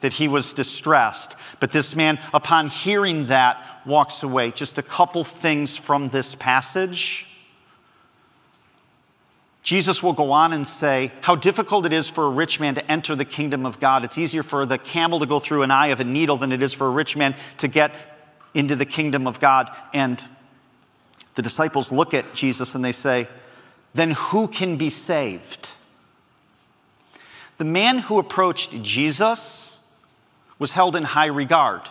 that 0.00 0.14
he 0.14 0.28
was 0.28 0.54
distressed. 0.54 1.36
But 1.60 1.72
this 1.72 1.94
man, 1.94 2.18
upon 2.32 2.68
hearing 2.68 3.26
that, 3.26 3.82
walks 3.84 4.22
away. 4.22 4.50
Just 4.50 4.78
a 4.78 4.82
couple 4.82 5.24
things 5.24 5.76
from 5.76 6.08
this 6.08 6.34
passage 6.34 7.26
Jesus 9.62 10.02
will 10.02 10.12
go 10.12 10.32
on 10.32 10.52
and 10.52 10.66
say 10.66 11.12
how 11.20 11.36
difficult 11.36 11.86
it 11.86 11.92
is 11.92 12.08
for 12.08 12.26
a 12.26 12.30
rich 12.30 12.58
man 12.58 12.74
to 12.74 12.90
enter 12.90 13.14
the 13.14 13.24
kingdom 13.24 13.64
of 13.64 13.78
God. 13.78 14.04
It's 14.04 14.18
easier 14.18 14.42
for 14.42 14.66
the 14.66 14.76
camel 14.76 15.20
to 15.20 15.26
go 15.26 15.38
through 15.38 15.62
an 15.62 15.70
eye 15.70 15.88
of 15.88 16.00
a 16.00 16.04
needle 16.04 16.36
than 16.36 16.50
it 16.50 16.62
is 16.62 16.72
for 16.72 16.88
a 16.88 16.90
rich 16.90 17.16
man 17.16 17.36
to 17.58 17.68
get 17.68 17.94
into 18.54 18.74
the 18.74 18.84
kingdom 18.84 19.26
of 19.26 19.38
God. 19.38 19.70
And 19.94 20.22
the 21.36 21.42
disciples 21.42 21.92
look 21.92 22.12
at 22.12 22.34
Jesus 22.34 22.74
and 22.74 22.84
they 22.84 22.92
say, 22.92 23.28
then 23.94 24.12
who 24.12 24.48
can 24.48 24.76
be 24.76 24.90
saved? 24.90 25.68
The 27.58 27.64
man 27.64 27.98
who 27.98 28.18
approached 28.18 28.82
Jesus 28.82 29.78
was 30.58 30.72
held 30.72 30.96
in 30.96 31.04
high 31.04 31.26
regard. 31.26 31.82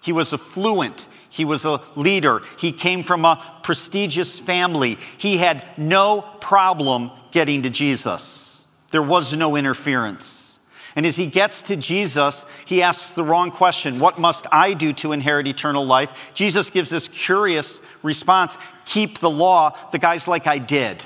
He 0.00 0.12
was 0.12 0.32
affluent. 0.32 1.06
He 1.32 1.46
was 1.46 1.64
a 1.64 1.80
leader. 1.96 2.42
He 2.58 2.72
came 2.72 3.02
from 3.02 3.24
a 3.24 3.60
prestigious 3.62 4.38
family. 4.38 4.98
He 5.16 5.38
had 5.38 5.64
no 5.78 6.20
problem 6.42 7.10
getting 7.30 7.62
to 7.62 7.70
Jesus. 7.70 8.60
There 8.90 9.02
was 9.02 9.34
no 9.34 9.56
interference. 9.56 10.58
And 10.94 11.06
as 11.06 11.16
he 11.16 11.26
gets 11.26 11.62
to 11.62 11.76
Jesus, 11.76 12.44
he 12.66 12.82
asks 12.82 13.12
the 13.12 13.24
wrong 13.24 13.50
question 13.50 13.98
What 13.98 14.20
must 14.20 14.46
I 14.52 14.74
do 14.74 14.92
to 14.92 15.12
inherit 15.12 15.48
eternal 15.48 15.86
life? 15.86 16.10
Jesus 16.34 16.68
gives 16.68 16.90
this 16.90 17.08
curious 17.08 17.80
response 18.02 18.58
Keep 18.84 19.20
the 19.20 19.30
law. 19.30 19.74
The 19.90 19.98
guy's 19.98 20.28
like, 20.28 20.46
I 20.46 20.58
did. 20.58 21.02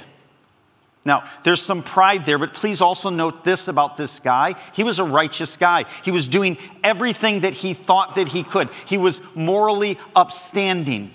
Now, 1.06 1.22
there's 1.44 1.62
some 1.62 1.84
pride 1.84 2.26
there, 2.26 2.36
but 2.36 2.52
please 2.52 2.80
also 2.80 3.10
note 3.10 3.44
this 3.44 3.68
about 3.68 3.96
this 3.96 4.18
guy. 4.18 4.56
He 4.72 4.82
was 4.82 4.98
a 4.98 5.04
righteous 5.04 5.56
guy. 5.56 5.84
He 6.02 6.10
was 6.10 6.26
doing 6.26 6.58
everything 6.82 7.40
that 7.40 7.54
he 7.54 7.74
thought 7.74 8.16
that 8.16 8.26
he 8.30 8.42
could. 8.42 8.70
He 8.86 8.98
was 8.98 9.20
morally 9.36 10.00
upstanding. 10.16 11.12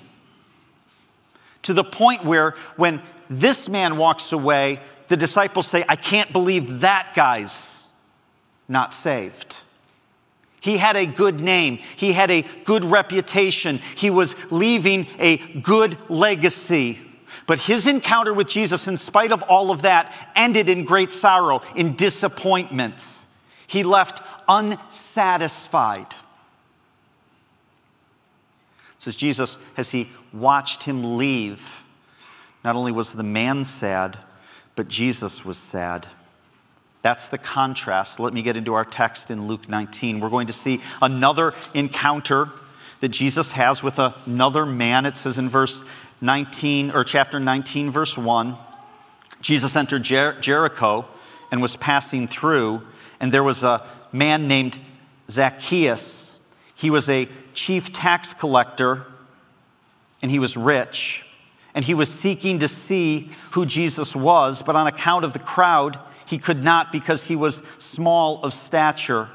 To 1.63 1.73
the 1.73 1.83
point 1.83 2.23
where 2.23 2.55
when 2.77 3.01
this 3.29 3.67
man 3.67 3.97
walks 3.97 4.31
away, 4.31 4.79
the 5.09 5.17
disciples 5.17 5.67
say, 5.67 5.83
I 5.89 5.97
can't 5.97 6.31
believe 6.31 6.79
that 6.79 7.11
guy's 7.13 7.89
not 8.69 8.93
saved. 8.93 9.57
He 10.61 10.77
had 10.77 10.95
a 10.95 11.05
good 11.05 11.41
name. 11.41 11.79
He 11.97 12.13
had 12.13 12.31
a 12.31 12.43
good 12.63 12.85
reputation. 12.85 13.81
He 13.97 14.09
was 14.09 14.37
leaving 14.49 15.07
a 15.19 15.35
good 15.59 15.97
legacy. 16.07 17.10
But 17.47 17.59
his 17.59 17.87
encounter 17.87 18.33
with 18.33 18.47
Jesus, 18.47 18.87
in 18.87 18.97
spite 18.97 19.31
of 19.31 19.41
all 19.43 19.71
of 19.71 19.81
that, 19.81 20.13
ended 20.35 20.69
in 20.69 20.85
great 20.85 21.11
sorrow, 21.11 21.61
in 21.75 21.95
disappointment. 21.95 23.05
He 23.67 23.83
left 23.83 24.21
unsatisfied. 24.47 26.13
Says 28.99 29.15
Jesus, 29.15 29.57
as 29.77 29.89
he 29.89 30.09
watched 30.31 30.83
him 30.83 31.17
leave, 31.17 31.63
not 32.63 32.75
only 32.75 32.91
was 32.91 33.11
the 33.11 33.23
man 33.23 33.63
sad, 33.63 34.19
but 34.75 34.87
Jesus 34.87 35.43
was 35.43 35.57
sad. 35.57 36.07
That's 37.01 37.27
the 37.27 37.37
contrast. 37.37 38.19
Let 38.19 38.33
me 38.33 38.41
get 38.43 38.55
into 38.55 38.75
our 38.75 38.85
text 38.85 39.31
in 39.31 39.47
Luke 39.47 39.67
19. 39.67 40.19
We're 40.19 40.29
going 40.29 40.47
to 40.47 40.53
see 40.53 40.81
another 41.01 41.55
encounter 41.73 42.49
that 42.99 43.09
Jesus 43.09 43.53
has 43.53 43.81
with 43.81 43.97
another 43.97 44.65
man. 44.65 45.07
It 45.07 45.17
says 45.17 45.37
in 45.37 45.49
verse 45.49 45.83
19 46.21 46.91
or 46.91 47.03
chapter 47.03 47.39
19 47.39 47.91
verse 47.91 48.17
1 48.17 48.57
jesus 49.41 49.75
entered 49.75 50.03
Jer- 50.03 50.37
jericho 50.39 51.07
and 51.51 51.61
was 51.61 51.75
passing 51.75 52.27
through 52.27 52.81
and 53.19 53.33
there 53.33 53.43
was 53.43 53.63
a 53.63 53.85
man 54.11 54.47
named 54.47 54.79
zacchaeus. 55.29 56.35
He 56.75 56.89
was 56.89 57.07
a 57.09 57.29
chief 57.53 57.93
tax 57.93 58.33
collector 58.33 59.05
and 60.21 60.31
he 60.31 60.39
was 60.39 60.55
rich 60.55 61.25
and 61.73 61.85
he 61.85 61.93
was 61.93 62.09
seeking 62.09 62.59
to 62.59 62.67
see 62.67 63.31
who 63.51 63.65
jesus 63.65 64.15
was 64.15 64.61
but 64.61 64.75
on 64.75 64.87
account 64.87 65.25
of 65.25 65.33
the 65.33 65.39
crowd 65.39 65.99
he 66.31 66.37
could 66.37 66.63
not 66.63 66.93
because 66.93 67.25
he 67.25 67.35
was 67.35 67.61
small 67.77 68.41
of 68.41 68.53
stature. 68.53 69.29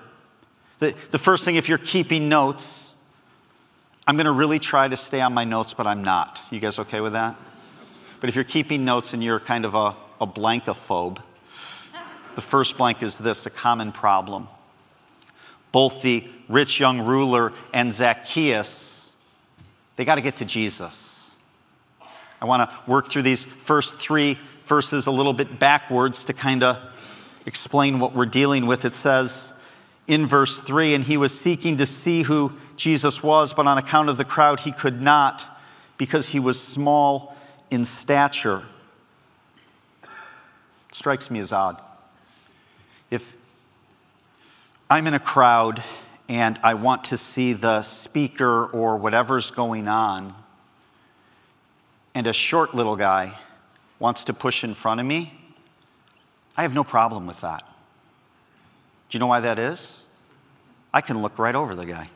The, 0.78 0.95
the 1.11 1.19
first 1.19 1.45
thing 1.45 1.57
if 1.57 1.69
you're 1.69 1.76
keeping 1.76 2.31
notes 2.31 2.86
I'm 4.08 4.16
going 4.16 4.26
to 4.26 4.32
really 4.32 4.60
try 4.60 4.86
to 4.86 4.96
stay 4.96 5.20
on 5.20 5.34
my 5.34 5.42
notes, 5.42 5.72
but 5.72 5.86
I'm 5.86 6.04
not. 6.04 6.40
You 6.50 6.60
guys 6.60 6.78
okay 6.78 7.00
with 7.00 7.14
that? 7.14 7.36
But 8.20 8.28
if 8.30 8.36
you're 8.36 8.44
keeping 8.44 8.84
notes 8.84 9.12
and 9.12 9.22
you're 9.22 9.40
kind 9.40 9.64
of 9.64 9.75
a, 9.75 9.96
a 10.20 10.26
blankophobe, 10.26 11.18
the 12.36 12.40
first 12.40 12.76
blank 12.76 13.02
is 13.02 13.16
this 13.16 13.46
a 13.46 13.50
common 13.50 13.90
problem. 13.90 14.46
Both 15.72 16.02
the 16.02 16.25
rich 16.48 16.78
young 16.78 17.00
ruler 17.00 17.52
and 17.72 17.92
Zacchaeus, 17.92 19.10
they 19.96 20.04
got 20.04 20.14
to 20.14 20.20
get 20.20 20.36
to 20.36 20.44
Jesus. 20.44 21.30
I 22.40 22.44
want 22.44 22.70
to 22.70 22.90
work 22.90 23.10
through 23.10 23.22
these 23.22 23.44
first 23.64 23.96
three 23.96 24.38
verses 24.66 25.06
a 25.06 25.10
little 25.10 25.32
bit 25.32 25.58
backwards 25.58 26.25
to 26.26 26.32
kind 26.32 26.62
of 26.62 26.78
explain 27.44 27.98
what 27.98 28.14
we're 28.14 28.26
dealing 28.26 28.66
with. 28.66 28.84
It 28.84 28.94
says 28.94 29.52
in 30.06 30.26
verse 30.26 30.58
3 30.58 30.94
and 30.94 31.04
he 31.04 31.16
was 31.16 31.36
seeking 31.36 31.76
to 31.78 31.86
see 31.86 32.22
who 32.22 32.52
Jesus 32.76 33.23
was, 33.23 33.52
but 33.52 33.66
on 33.66 33.78
account 33.78 34.09
of 34.09 34.16
the 34.16 34.25
crowd, 34.25 34.61
he 34.61 34.73
could 34.73 35.00
not 35.00 35.45
because 35.99 36.28
he 36.28 36.38
was 36.38 36.61
small 36.61 37.35
in 37.71 37.85
stature. 37.85 38.64
It 40.02 40.95
strikes 40.95 41.30
me 41.30 41.40
as 41.40 41.52
odd. 41.52 41.80
If 43.11 43.33
I'm 44.90 45.06
in 45.06 45.14
a 45.14 45.18
crowd 45.18 45.83
and 46.28 46.59
I 46.62 46.75
want 46.75 47.04
to 47.04 47.18
see 47.18 47.52
the 47.52 47.83
speaker 47.83 48.66
or 48.66 48.97
whatever's 48.97 49.50
going 49.50 49.88
on, 49.88 50.35
and 52.14 52.26
a 52.26 52.33
short 52.33 52.75
little 52.75 52.97
guy 52.97 53.35
wants 53.99 54.25
to 54.25 54.33
push 54.33 54.64
in 54.64 54.75
front 54.75 55.00
of 55.00 55.06
me, 55.06 55.38
I 56.56 56.62
have 56.62 56.75
no 56.75 56.85
problem 56.85 57.26
with 57.26 57.40
that. 57.42 57.62
Do 59.09 59.16
you 59.16 59.21
know 59.21 59.26
why 59.26 59.40
that 59.40 59.59
is? 59.59 60.04
I 60.92 61.00
can 61.00 61.21
look 61.21 61.38
right 61.38 61.54
over 61.54 61.75
the 61.75 61.85
guy. 61.85 62.09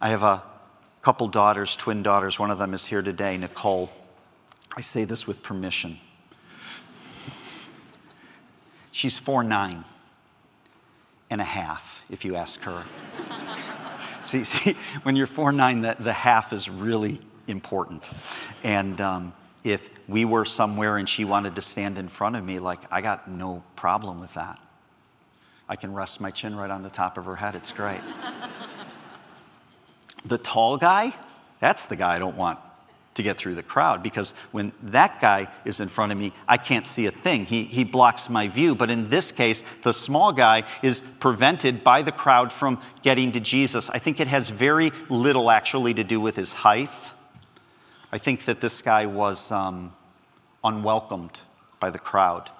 I 0.00 0.08
have 0.08 0.22
a 0.22 0.42
couple 1.02 1.28
daughters, 1.28 1.76
twin 1.76 2.02
daughters. 2.02 2.38
One 2.38 2.50
of 2.50 2.58
them 2.58 2.72
is 2.72 2.86
here 2.86 3.02
today, 3.02 3.36
Nicole. 3.36 3.90
I 4.74 4.80
say 4.80 5.04
this 5.04 5.26
with 5.26 5.42
permission. 5.42 5.98
She's 8.92 9.18
four 9.18 9.44
nine 9.44 9.84
and 11.28 11.40
a 11.40 11.44
half, 11.44 12.00
if 12.08 12.24
you 12.24 12.36
ask 12.36 12.60
her. 12.60 12.84
see, 14.22 14.44
see, 14.44 14.76
when 15.02 15.16
you're 15.16 15.26
four 15.26 15.52
nine, 15.52 15.82
the, 15.82 15.96
the 15.98 16.12
half 16.12 16.52
is 16.52 16.68
really 16.68 17.20
important. 17.46 18.10
And 18.64 19.00
um, 19.00 19.32
if 19.64 19.88
we 20.08 20.24
were 20.24 20.46
somewhere 20.46 20.96
and 20.96 21.08
she 21.08 21.24
wanted 21.26 21.54
to 21.56 21.62
stand 21.62 21.98
in 21.98 22.08
front 22.08 22.36
of 22.36 22.44
me, 22.44 22.58
like, 22.58 22.80
I 22.90 23.02
got 23.02 23.30
no 23.30 23.62
problem 23.76 24.20
with 24.20 24.32
that. 24.34 24.58
I 25.68 25.76
can 25.76 25.92
rest 25.92 26.20
my 26.20 26.30
chin 26.30 26.56
right 26.56 26.70
on 26.70 26.82
the 26.82 26.90
top 26.90 27.18
of 27.18 27.26
her 27.26 27.36
head. 27.36 27.54
It's 27.54 27.70
great. 27.70 28.00
The 30.24 30.38
tall 30.38 30.76
guy, 30.76 31.14
that's 31.60 31.86
the 31.86 31.96
guy 31.96 32.16
I 32.16 32.18
don't 32.18 32.36
want 32.36 32.58
to 33.14 33.22
get 33.22 33.36
through 33.36 33.54
the 33.54 33.62
crowd 33.62 34.02
because 34.02 34.32
when 34.52 34.72
that 34.82 35.20
guy 35.20 35.48
is 35.64 35.80
in 35.80 35.88
front 35.88 36.12
of 36.12 36.18
me, 36.18 36.32
I 36.46 36.56
can't 36.56 36.86
see 36.86 37.06
a 37.06 37.10
thing. 37.10 37.46
He, 37.46 37.64
he 37.64 37.84
blocks 37.84 38.28
my 38.28 38.48
view. 38.48 38.74
But 38.74 38.90
in 38.90 39.10
this 39.10 39.32
case, 39.32 39.62
the 39.82 39.92
small 39.92 40.32
guy 40.32 40.64
is 40.82 41.02
prevented 41.18 41.82
by 41.82 42.02
the 42.02 42.12
crowd 42.12 42.52
from 42.52 42.80
getting 43.02 43.32
to 43.32 43.40
Jesus. 43.40 43.90
I 43.90 43.98
think 43.98 44.20
it 44.20 44.28
has 44.28 44.50
very 44.50 44.92
little 45.08 45.50
actually 45.50 45.94
to 45.94 46.04
do 46.04 46.20
with 46.20 46.36
his 46.36 46.52
height. 46.52 46.90
I 48.12 48.18
think 48.18 48.44
that 48.44 48.60
this 48.60 48.80
guy 48.80 49.06
was 49.06 49.50
um, 49.50 49.92
unwelcomed 50.62 51.40
by 51.78 51.90
the 51.90 51.98
crowd. 51.98 52.50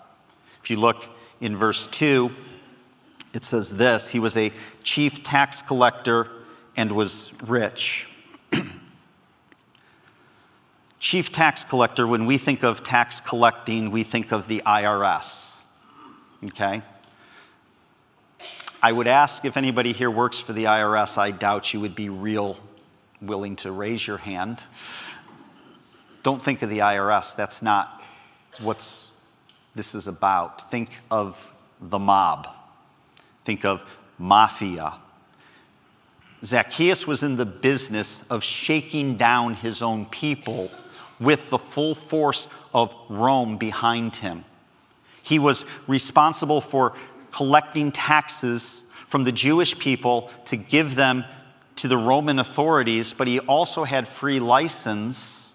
If 0.62 0.71
you 0.71 0.76
look 0.76 1.05
in 1.40 1.57
verse 1.57 1.87
2, 1.88 2.31
it 3.33 3.45
says 3.45 3.71
this 3.71 4.09
He 4.09 4.19
was 4.19 4.37
a 4.37 4.52
chief 4.83 5.23
tax 5.23 5.62
collector 5.62 6.29
and 6.77 6.93
was 6.93 7.31
rich. 7.45 8.07
Chief 10.99 11.33
tax 11.33 11.65
collector, 11.65 12.07
when 12.07 12.27
we 12.27 12.39
think 12.39 12.62
of 12.62 12.83
tax 12.83 13.21
collecting, 13.21 13.91
we 13.91 14.03
think 14.03 14.33
of 14.33 14.49
the 14.49 14.62
IRS. 14.67 15.57
Okay? 16.45 16.83
I 18.83 18.93
would 18.93 19.07
ask 19.07 19.45
if 19.45 19.57
anybody 19.57 19.93
here 19.93 20.11
works 20.11 20.41
for 20.41 20.53
the 20.53 20.65
IRS, 20.65 21.19
I 21.19 21.33
doubt 21.33 21.75
you 21.75 21.81
would 21.81 21.95
be 21.95 22.09
real 22.09 22.59
willing 23.21 23.57
to 23.57 23.71
raise 23.71 24.07
your 24.07 24.17
hand. 24.17 24.65
Don't 26.23 26.43
think 26.43 26.62
of 26.62 26.71
the 26.71 26.79
IRS. 26.79 27.37
That's 27.37 27.61
not 27.61 28.03
what 28.61 29.11
this 29.75 29.95
is 29.95 30.07
about. 30.07 30.71
Think 30.71 30.91
of 31.11 31.37
the 31.81 31.99
mob. 31.99 32.49
Think 33.45 33.65
of 33.65 33.83
mafia. 34.19 34.95
Zacchaeus 36.44 37.06
was 37.06 37.23
in 37.23 37.37
the 37.37 37.44
business 37.44 38.23
of 38.30 38.42
shaking 38.42 39.16
down 39.16 39.54
his 39.54 39.82
own 39.82 40.06
people 40.06 40.70
with 41.18 41.50
the 41.50 41.59
full 41.59 41.94
force 41.94 42.49
of 42.73 42.94
Rome 43.09 43.59
behind 43.59 44.16
him. 44.16 44.44
He 45.23 45.38
was 45.38 45.66
responsible 45.87 46.61
for 46.61 46.94
collecting 47.30 47.92
taxes 47.92 48.82
from 49.06 49.25
the 49.25 49.32
Jewish 49.32 49.78
people 49.78 50.30
to 50.47 50.56
give 50.56 50.94
them 50.94 51.25
to 51.76 51.88
the 51.88 51.99
Roman 51.99 52.38
authorities, 52.38 53.12
but 53.12 53.26
he 53.26 53.38
also 53.40 53.85
had 53.85 54.09
free 54.09 54.40
license 54.40 55.52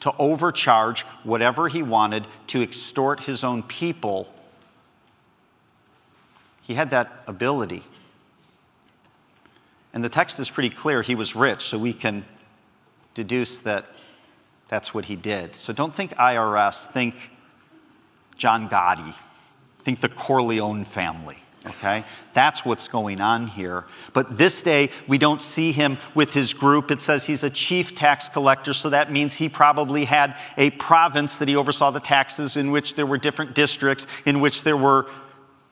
to 0.00 0.14
overcharge 0.18 1.02
whatever 1.22 1.68
he 1.68 1.82
wanted 1.82 2.26
to 2.48 2.62
extort 2.62 3.20
his 3.20 3.44
own 3.44 3.62
people. 3.62 4.32
He 6.62 6.74
had 6.74 6.90
that 6.90 7.24
ability. 7.26 7.84
And 9.94 10.04
the 10.04 10.10
text 10.10 10.38
is 10.38 10.50
pretty 10.50 10.70
clear. 10.70 11.00
He 11.00 11.14
was 11.14 11.34
rich, 11.34 11.62
so 11.62 11.78
we 11.78 11.94
can 11.94 12.24
deduce 13.14 13.58
that 13.58 13.86
That's 14.68 14.94
what 14.94 15.04
he 15.04 15.16
did. 15.16 15.54
So 15.54 15.72
don't 15.72 15.94
think 15.94 16.14
IRS, 16.16 16.90
think 16.92 17.14
John 18.36 18.68
Gotti, 18.68 19.14
think 19.84 20.00
the 20.00 20.08
Corleone 20.08 20.84
family. 20.84 21.38
Okay? 21.66 22.04
That's 22.34 22.64
what's 22.64 22.88
going 22.88 23.20
on 23.20 23.46
here. 23.46 23.84
But 24.12 24.36
this 24.36 24.62
day, 24.62 24.90
we 25.06 25.16
don't 25.16 25.40
see 25.40 25.72
him 25.72 25.98
with 26.14 26.34
his 26.34 26.52
group. 26.52 26.90
It 26.90 27.00
says 27.00 27.24
he's 27.24 27.42
a 27.42 27.50
chief 27.50 27.94
tax 27.94 28.28
collector, 28.28 28.74
so 28.74 28.90
that 28.90 29.10
means 29.10 29.34
he 29.34 29.48
probably 29.48 30.04
had 30.04 30.36
a 30.56 30.70
province 30.70 31.36
that 31.36 31.48
he 31.48 31.56
oversaw 31.56 31.90
the 31.90 32.00
taxes 32.00 32.56
in 32.56 32.70
which 32.70 32.96
there 32.96 33.06
were 33.06 33.16
different 33.16 33.54
districts, 33.54 34.06
in 34.26 34.40
which 34.40 34.62
there 34.62 34.76
were 34.76 35.06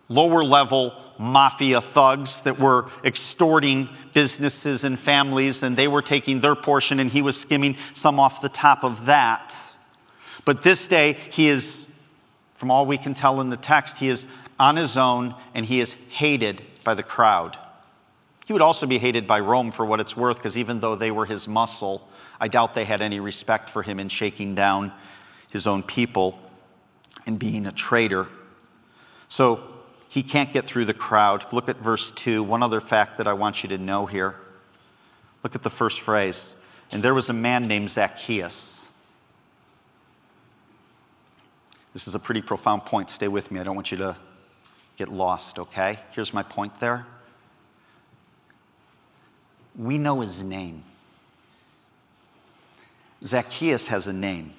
lower 0.09 0.45
level 0.45 0.95
mafia 1.23 1.81
thugs 1.81 2.43
that 2.43 2.59
were 2.59 2.91
extorting 3.05 3.89
businesses 4.13 4.85
and 4.85 4.99
families, 4.99 5.63
and 5.63 5.77
they 5.77 5.89
were 5.89 6.03
taking 6.03 6.41
their 6.41 6.55
portion, 6.55 6.99
and 6.99 7.11
he 7.11 7.23
was 7.23 7.41
skimming 7.41 7.77
some 7.95 8.19
off 8.21 8.43
the 8.43 8.49
top 8.49 8.85
of 8.85 9.07
that. 9.07 9.57
But 10.45 10.63
this 10.63 10.89
day, 10.89 11.17
he 11.31 11.49
is, 11.49 11.87
from 12.55 12.71
all 12.71 12.85
we 12.85 12.99
can 12.99 13.15
tell 13.15 13.41
in 13.41 13.51
the 13.51 13.57
text, 13.57 13.99
he 13.99 14.09
is 14.09 14.27
on 14.59 14.77
his 14.77 14.97
own, 14.97 15.35
and 15.55 15.65
he 15.65 15.81
is 15.81 15.95
hated 16.11 16.63
by 16.85 16.95
the 16.95 17.03
crowd. 17.03 17.57
He 18.45 18.53
would 18.53 18.63
also 18.63 18.87
be 18.87 18.99
hated 18.99 19.27
by 19.27 19.41
Rome 19.41 19.71
for 19.71 19.87
what 19.87 20.01
it's 20.01 20.17
worth, 20.17 20.37
because 20.37 20.59
even 20.59 20.81
though 20.81 20.97
they 20.97 21.11
were 21.11 21.27
his 21.27 21.47
muscle, 21.47 22.09
I 22.41 22.49
doubt 22.49 22.75
they 22.75 22.85
had 22.85 23.01
any 23.01 23.21
respect 23.21 23.71
for 23.71 23.83
him 23.83 24.01
in 24.01 24.09
shaking 24.09 24.55
down 24.55 24.93
his 25.51 25.67
own 25.67 25.83
people 25.83 26.39
and 27.25 27.39
being 27.39 27.67
a 27.67 27.73
traitor. 27.73 28.27
So 29.29 29.72
he 30.13 30.23
can't 30.23 30.53
get 30.53 30.67
through 30.67 30.85
the 30.85 30.93
crowd. 30.93 31.47
Look 31.55 31.71
at 31.71 31.79
verse 31.79 32.11
2. 32.11 32.43
One 32.43 32.63
other 32.63 32.83
fact 32.83 33.17
that 33.17 33.27
I 33.27 33.33
want 33.33 33.63
you 33.63 33.71
to 33.71 33.79
know 33.79 34.05
here. 34.05 34.35
Look 35.43 35.55
at 35.55 35.63
the 35.63 35.71
first 35.71 36.03
phrase. 36.03 36.55
And 36.91 37.03
there 37.03 37.15
was 37.15 37.31
a 37.31 37.33
man 37.33 37.67
named 37.67 37.89
Zacchaeus. 37.89 38.85
This 41.95 42.07
is 42.07 42.15
a 42.15 42.19
pretty 42.19 42.43
profound 42.43 42.85
point. 42.85 43.09
Stay 43.09 43.27
with 43.27 43.51
me. 43.51 43.59
I 43.59 43.63
don't 43.63 43.75
want 43.75 43.91
you 43.91 43.97
to 43.97 44.17
get 44.99 45.09
lost, 45.09 45.59
okay? 45.59 45.99
Here's 46.11 46.35
my 46.35 46.43
point 46.43 46.79
there. 46.79 47.07
We 49.75 49.97
know 49.97 50.21
his 50.21 50.45
name. 50.45 50.83
Zacchaeus 53.25 53.87
has 53.87 54.07
a 54.07 54.13
name. 54.13 54.53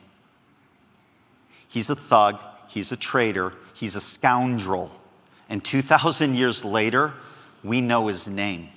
He's 1.67 1.91
a 1.91 1.95
thug, 1.95 2.39
he's 2.69 2.91
a 2.91 2.97
traitor, 2.97 3.53
he's 3.75 3.95
a 3.95 4.01
scoundrel. 4.01 4.89
And 5.53 5.63
2,000 5.63 6.33
years 6.33 6.65
later, 6.65 7.13
we 7.63 7.79
know 7.79 8.07
his 8.07 8.25
name. 8.25 8.69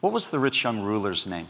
What 0.00 0.12
was 0.12 0.28
the 0.28 0.38
rich 0.38 0.62
young 0.62 0.82
ruler's 0.82 1.26
name? 1.26 1.48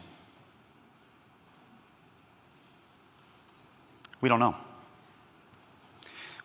We 4.23 4.31
don't 4.31 4.41
know. 4.41 4.57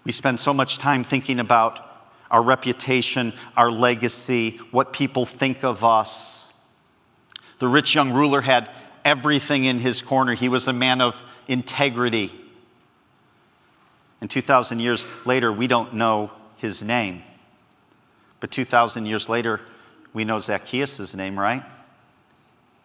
We 0.04 0.12
spend 0.12 0.42
so 0.42 0.54
much 0.54 0.78
time 0.78 1.06
thinking 1.06 1.40
about 1.40 1.80
our 2.30 2.44
reputation, 2.44 3.32
our 3.56 3.72
legacy, 3.72 4.60
what 4.72 4.92
people 4.92 5.26
think 5.26 5.64
of 5.64 5.86
us. 5.86 6.50
The 7.60 7.70
rich 7.70 7.96
young 7.96 8.12
ruler 8.12 8.42
had 8.42 8.70
everything 9.06 9.64
in 9.64 9.80
his 9.80 10.02
corner. 10.02 10.34
He 10.34 10.50
was 10.50 10.68
a 10.68 10.74
man 10.74 11.00
of 11.00 11.16
integrity. 11.48 12.30
And 14.20 14.30
2,000 14.30 14.80
years 14.82 15.06
later, 15.24 15.54
we 15.54 15.68
don't 15.68 15.94
know 15.94 16.32
his 16.60 16.82
name. 16.82 17.24
But 18.40 18.52
2,000 18.52 19.06
years 19.06 19.28
later, 19.28 19.62
we 20.14 20.26
know 20.26 20.40
Zacchaeus' 20.40 21.14
name, 21.14 21.38
right? 21.40 21.64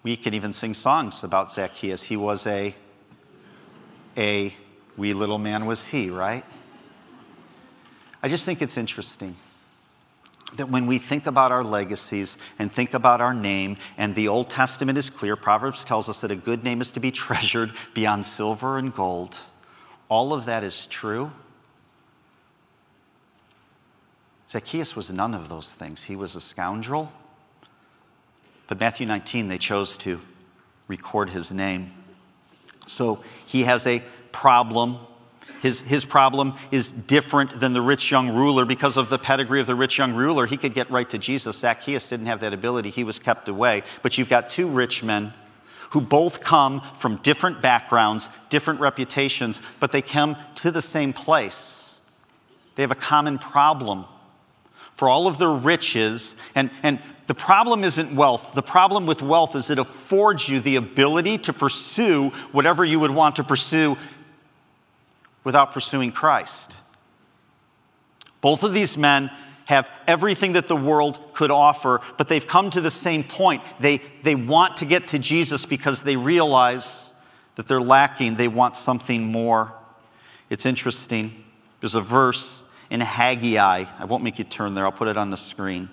We 0.02 0.16
can 0.16 0.34
even 0.34 0.52
sing 0.52 0.74
songs 0.74 1.22
about 1.22 1.50
Zacchaeus. 1.50 2.02
He 2.02 2.16
was 2.16 2.46
a, 2.46 2.74
a 4.16 4.54
wee 4.96 5.14
little 5.14 5.38
man 5.38 5.66
was 5.66 5.86
he, 5.86 6.10
right? 6.10 6.44
I 8.22 8.28
just 8.28 8.44
think 8.44 8.62
it's 8.62 8.76
interesting 8.76 9.36
that 10.56 10.70
when 10.70 10.86
we 10.86 10.98
think 10.98 11.26
about 11.26 11.52
our 11.52 11.64
legacies 11.64 12.36
and 12.58 12.72
think 12.72 12.94
about 12.94 13.20
our 13.20 13.34
name, 13.34 13.76
and 13.96 14.14
the 14.14 14.28
Old 14.28 14.50
Testament 14.50 14.96
is 14.98 15.10
clear, 15.10 15.36
Proverbs 15.36 15.84
tells 15.84 16.08
us 16.08 16.20
that 16.20 16.30
a 16.30 16.36
good 16.36 16.62
name 16.62 16.80
is 16.80 16.90
to 16.92 17.00
be 17.00 17.10
treasured 17.24 17.72
beyond 17.92 18.26
silver 18.26 18.78
and 18.78 18.94
gold. 18.94 19.38
All 20.08 20.32
of 20.32 20.44
that 20.44 20.62
is 20.62 20.86
true. 20.86 21.32
Zacchaeus 24.48 24.94
was 24.94 25.10
none 25.10 25.34
of 25.34 25.48
those 25.48 25.68
things. 25.68 26.04
He 26.04 26.16
was 26.16 26.34
a 26.36 26.40
scoundrel. 26.40 27.12
But 28.66 28.80
Matthew 28.80 29.06
19, 29.06 29.48
they 29.48 29.58
chose 29.58 29.96
to 29.98 30.20
record 30.88 31.30
his 31.30 31.50
name. 31.50 31.92
So 32.86 33.22
he 33.46 33.64
has 33.64 33.86
a 33.86 34.02
problem 34.32 34.98
his, 35.64 35.80
his 35.80 36.04
problem 36.04 36.58
is 36.70 36.92
different 36.92 37.58
than 37.58 37.72
the 37.72 37.80
rich 37.80 38.10
young 38.10 38.28
ruler 38.28 38.66
because 38.66 38.98
of 38.98 39.08
the 39.08 39.18
pedigree 39.18 39.62
of 39.62 39.66
the 39.66 39.74
rich 39.74 39.96
young 39.96 40.12
ruler. 40.12 40.44
He 40.44 40.58
could 40.58 40.74
get 40.74 40.90
right 40.90 41.08
to 41.08 41.16
Jesus. 41.16 41.56
Zacchaeus 41.56 42.06
didn't 42.06 42.26
have 42.26 42.40
that 42.40 42.52
ability, 42.52 42.90
he 42.90 43.02
was 43.02 43.18
kept 43.18 43.48
away. 43.48 43.82
But 44.02 44.18
you've 44.18 44.28
got 44.28 44.50
two 44.50 44.68
rich 44.68 45.02
men 45.02 45.32
who 45.92 46.02
both 46.02 46.42
come 46.42 46.82
from 46.96 47.16
different 47.22 47.62
backgrounds, 47.62 48.28
different 48.50 48.80
reputations, 48.80 49.62
but 49.80 49.90
they 49.90 50.02
come 50.02 50.36
to 50.56 50.70
the 50.70 50.82
same 50.82 51.14
place. 51.14 51.96
They 52.74 52.82
have 52.82 52.90
a 52.90 52.94
common 52.94 53.38
problem. 53.38 54.04
For 54.94 55.08
all 55.08 55.26
of 55.26 55.38
their 55.38 55.52
riches, 55.52 56.34
and, 56.54 56.70
and 56.82 57.00
the 57.26 57.34
problem 57.34 57.84
isn't 57.84 58.14
wealth. 58.14 58.52
The 58.54 58.62
problem 58.62 59.06
with 59.06 59.22
wealth 59.22 59.56
is 59.56 59.70
it 59.70 59.78
affords 59.78 60.48
you 60.48 60.60
the 60.60 60.76
ability 60.76 61.38
to 61.38 61.52
pursue 61.52 62.30
whatever 62.52 62.84
you 62.84 63.00
would 63.00 63.10
want 63.10 63.36
to 63.36 63.44
pursue 63.44 63.96
without 65.42 65.72
pursuing 65.72 66.12
Christ. 66.12 66.76
Both 68.40 68.62
of 68.62 68.74
these 68.74 68.96
men 68.96 69.30
have 69.66 69.88
everything 70.06 70.52
that 70.52 70.68
the 70.68 70.76
world 70.76 71.18
could 71.32 71.50
offer, 71.50 72.02
but 72.18 72.28
they've 72.28 72.46
come 72.46 72.70
to 72.70 72.82
the 72.82 72.90
same 72.90 73.24
point. 73.24 73.62
They, 73.80 74.02
they 74.22 74.34
want 74.34 74.76
to 74.78 74.84
get 74.84 75.08
to 75.08 75.18
Jesus 75.18 75.64
because 75.64 76.02
they 76.02 76.16
realize 76.16 77.10
that 77.54 77.66
they're 77.66 77.80
lacking. 77.80 78.34
They 78.34 78.48
want 78.48 78.76
something 78.76 79.24
more. 79.24 79.72
It's 80.50 80.66
interesting. 80.66 81.44
There's 81.80 81.94
a 81.94 82.02
verse 82.02 82.63
in 82.90 83.00
Haggai. 83.00 83.84
I 83.98 84.04
won't 84.04 84.22
make 84.22 84.38
you 84.38 84.44
turn 84.44 84.74
there, 84.74 84.84
I'll 84.84 84.92
put 84.92 85.08
it 85.08 85.16
on 85.16 85.30
the 85.30 85.36
screen. 85.36 85.88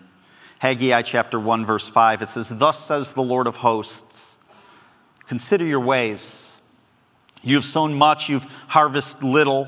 Haggai 0.59 1.01
chapter 1.01 1.39
1, 1.39 1.65
verse 1.65 1.87
5. 1.87 2.21
It 2.21 2.29
says, 2.29 2.49
Thus 2.49 2.85
says 2.85 3.11
the 3.11 3.23
Lord 3.23 3.47
of 3.47 3.57
hosts, 3.57 4.17
consider 5.27 5.65
your 5.65 5.79
ways 5.79 6.51
you 7.41 7.55
have 7.55 7.65
sown 7.65 7.93
much, 7.93 8.29
you've 8.29 8.45
harvested 8.67 9.23
little. 9.23 9.67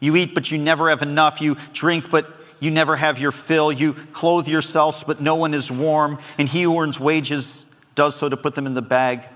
You 0.00 0.14
eat, 0.16 0.34
but 0.34 0.50
you 0.50 0.58
never 0.58 0.90
have 0.90 1.02
enough. 1.02 1.40
You 1.40 1.56
drink, 1.72 2.10
but 2.10 2.32
you 2.60 2.70
never 2.70 2.96
have 2.96 3.18
your 3.18 3.32
fill. 3.32 3.72
You 3.72 3.94
clothe 4.12 4.46
yourselves, 4.46 5.02
but 5.04 5.20
no 5.20 5.34
one 5.34 5.54
is 5.54 5.70
warm. 5.70 6.18
And 6.38 6.48
he 6.48 6.62
who 6.62 6.78
earns 6.78 7.00
wages 7.00 7.66
does 7.94 8.14
so 8.14 8.28
to 8.28 8.36
put 8.36 8.54
them 8.54 8.66
in 8.66 8.74
the 8.74 8.82
bag 8.82 9.28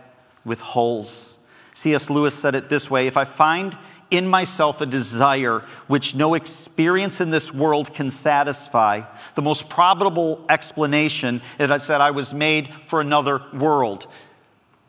with 0.45 0.61
holes. 0.61 1.37
C.S. 1.75 2.09
Lewis 2.09 2.35
said 2.35 2.55
it 2.55 2.69
this 2.69 2.89
way 2.89 3.09
If 3.09 3.17
I 3.17 3.25
find 3.25 3.77
in 4.13 4.29
myself 4.29 4.81
a 4.83 4.87
desire 4.87 5.65
which 5.89 6.15
no 6.15 6.35
experience 6.35 7.21
in 7.21 7.31
this 7.31 7.53
world 7.53 7.93
can 7.95 8.11
satisfy, 8.11 9.01
the 9.35 9.43
most 9.43 9.69
probable 9.69 10.45
explanation 10.49 11.41
is 11.59 11.89
that 11.89 12.01
I 12.03 12.11
was 12.11 12.35
made 12.35 12.69
for 12.87 13.01
another 13.01 13.43
world. 13.55 14.07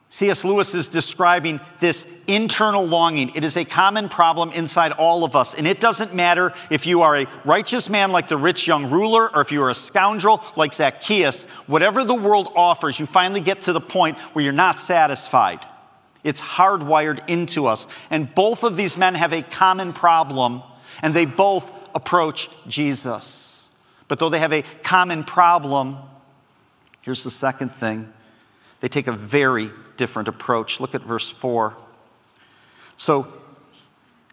C.S. 0.09 0.43
Lewis 0.43 0.75
is 0.75 0.85
describing 0.85 1.59
this 1.79 2.05
internal 2.27 2.85
longing. 2.85 3.31
It 3.33 3.43
is 3.43 3.57
a 3.57 3.65
common 3.65 4.09
problem 4.09 4.51
inside 4.51 4.91
all 4.91 5.23
of 5.23 5.35
us. 5.35 5.55
And 5.55 5.65
it 5.65 5.79
doesn't 5.79 6.13
matter 6.13 6.53
if 6.69 6.85
you 6.85 7.01
are 7.01 7.15
a 7.15 7.27
righteous 7.45 7.89
man 7.89 8.11
like 8.11 8.29
the 8.29 8.37
rich 8.37 8.67
young 8.67 8.91
ruler 8.91 9.33
or 9.33 9.41
if 9.41 9.51
you 9.51 9.63
are 9.63 9.71
a 9.71 9.75
scoundrel 9.75 10.43
like 10.55 10.73
Zacchaeus. 10.73 11.45
Whatever 11.65 12.03
the 12.03 12.13
world 12.13 12.51
offers, 12.55 12.99
you 12.99 13.07
finally 13.07 13.41
get 13.41 13.63
to 13.63 13.73
the 13.73 13.81
point 13.81 14.19
where 14.33 14.43
you're 14.43 14.53
not 14.53 14.79
satisfied. 14.79 15.65
It's 16.23 16.41
hardwired 16.41 17.27
into 17.29 17.67
us. 17.67 17.87
And 18.09 18.33
both 18.33 18.63
of 18.63 18.77
these 18.77 18.95
men 18.95 19.15
have 19.15 19.33
a 19.33 19.41
common 19.41 19.93
problem, 19.93 20.63
and 21.01 21.13
they 21.13 21.25
both 21.25 21.69
approach 21.93 22.49
Jesus. 22.67 23.65
But 24.07 24.19
though 24.19 24.29
they 24.29 24.39
have 24.39 24.53
a 24.53 24.63
common 24.83 25.23
problem, 25.23 25.97
here's 27.01 27.23
the 27.23 27.31
second 27.31 27.69
thing 27.69 28.11
they 28.79 28.87
take 28.87 29.07
a 29.07 29.13
very 29.13 29.71
different 29.95 30.27
approach. 30.27 30.79
Look 30.79 30.93
at 30.93 31.01
verse 31.01 31.29
4. 31.29 31.75
So 32.97 33.27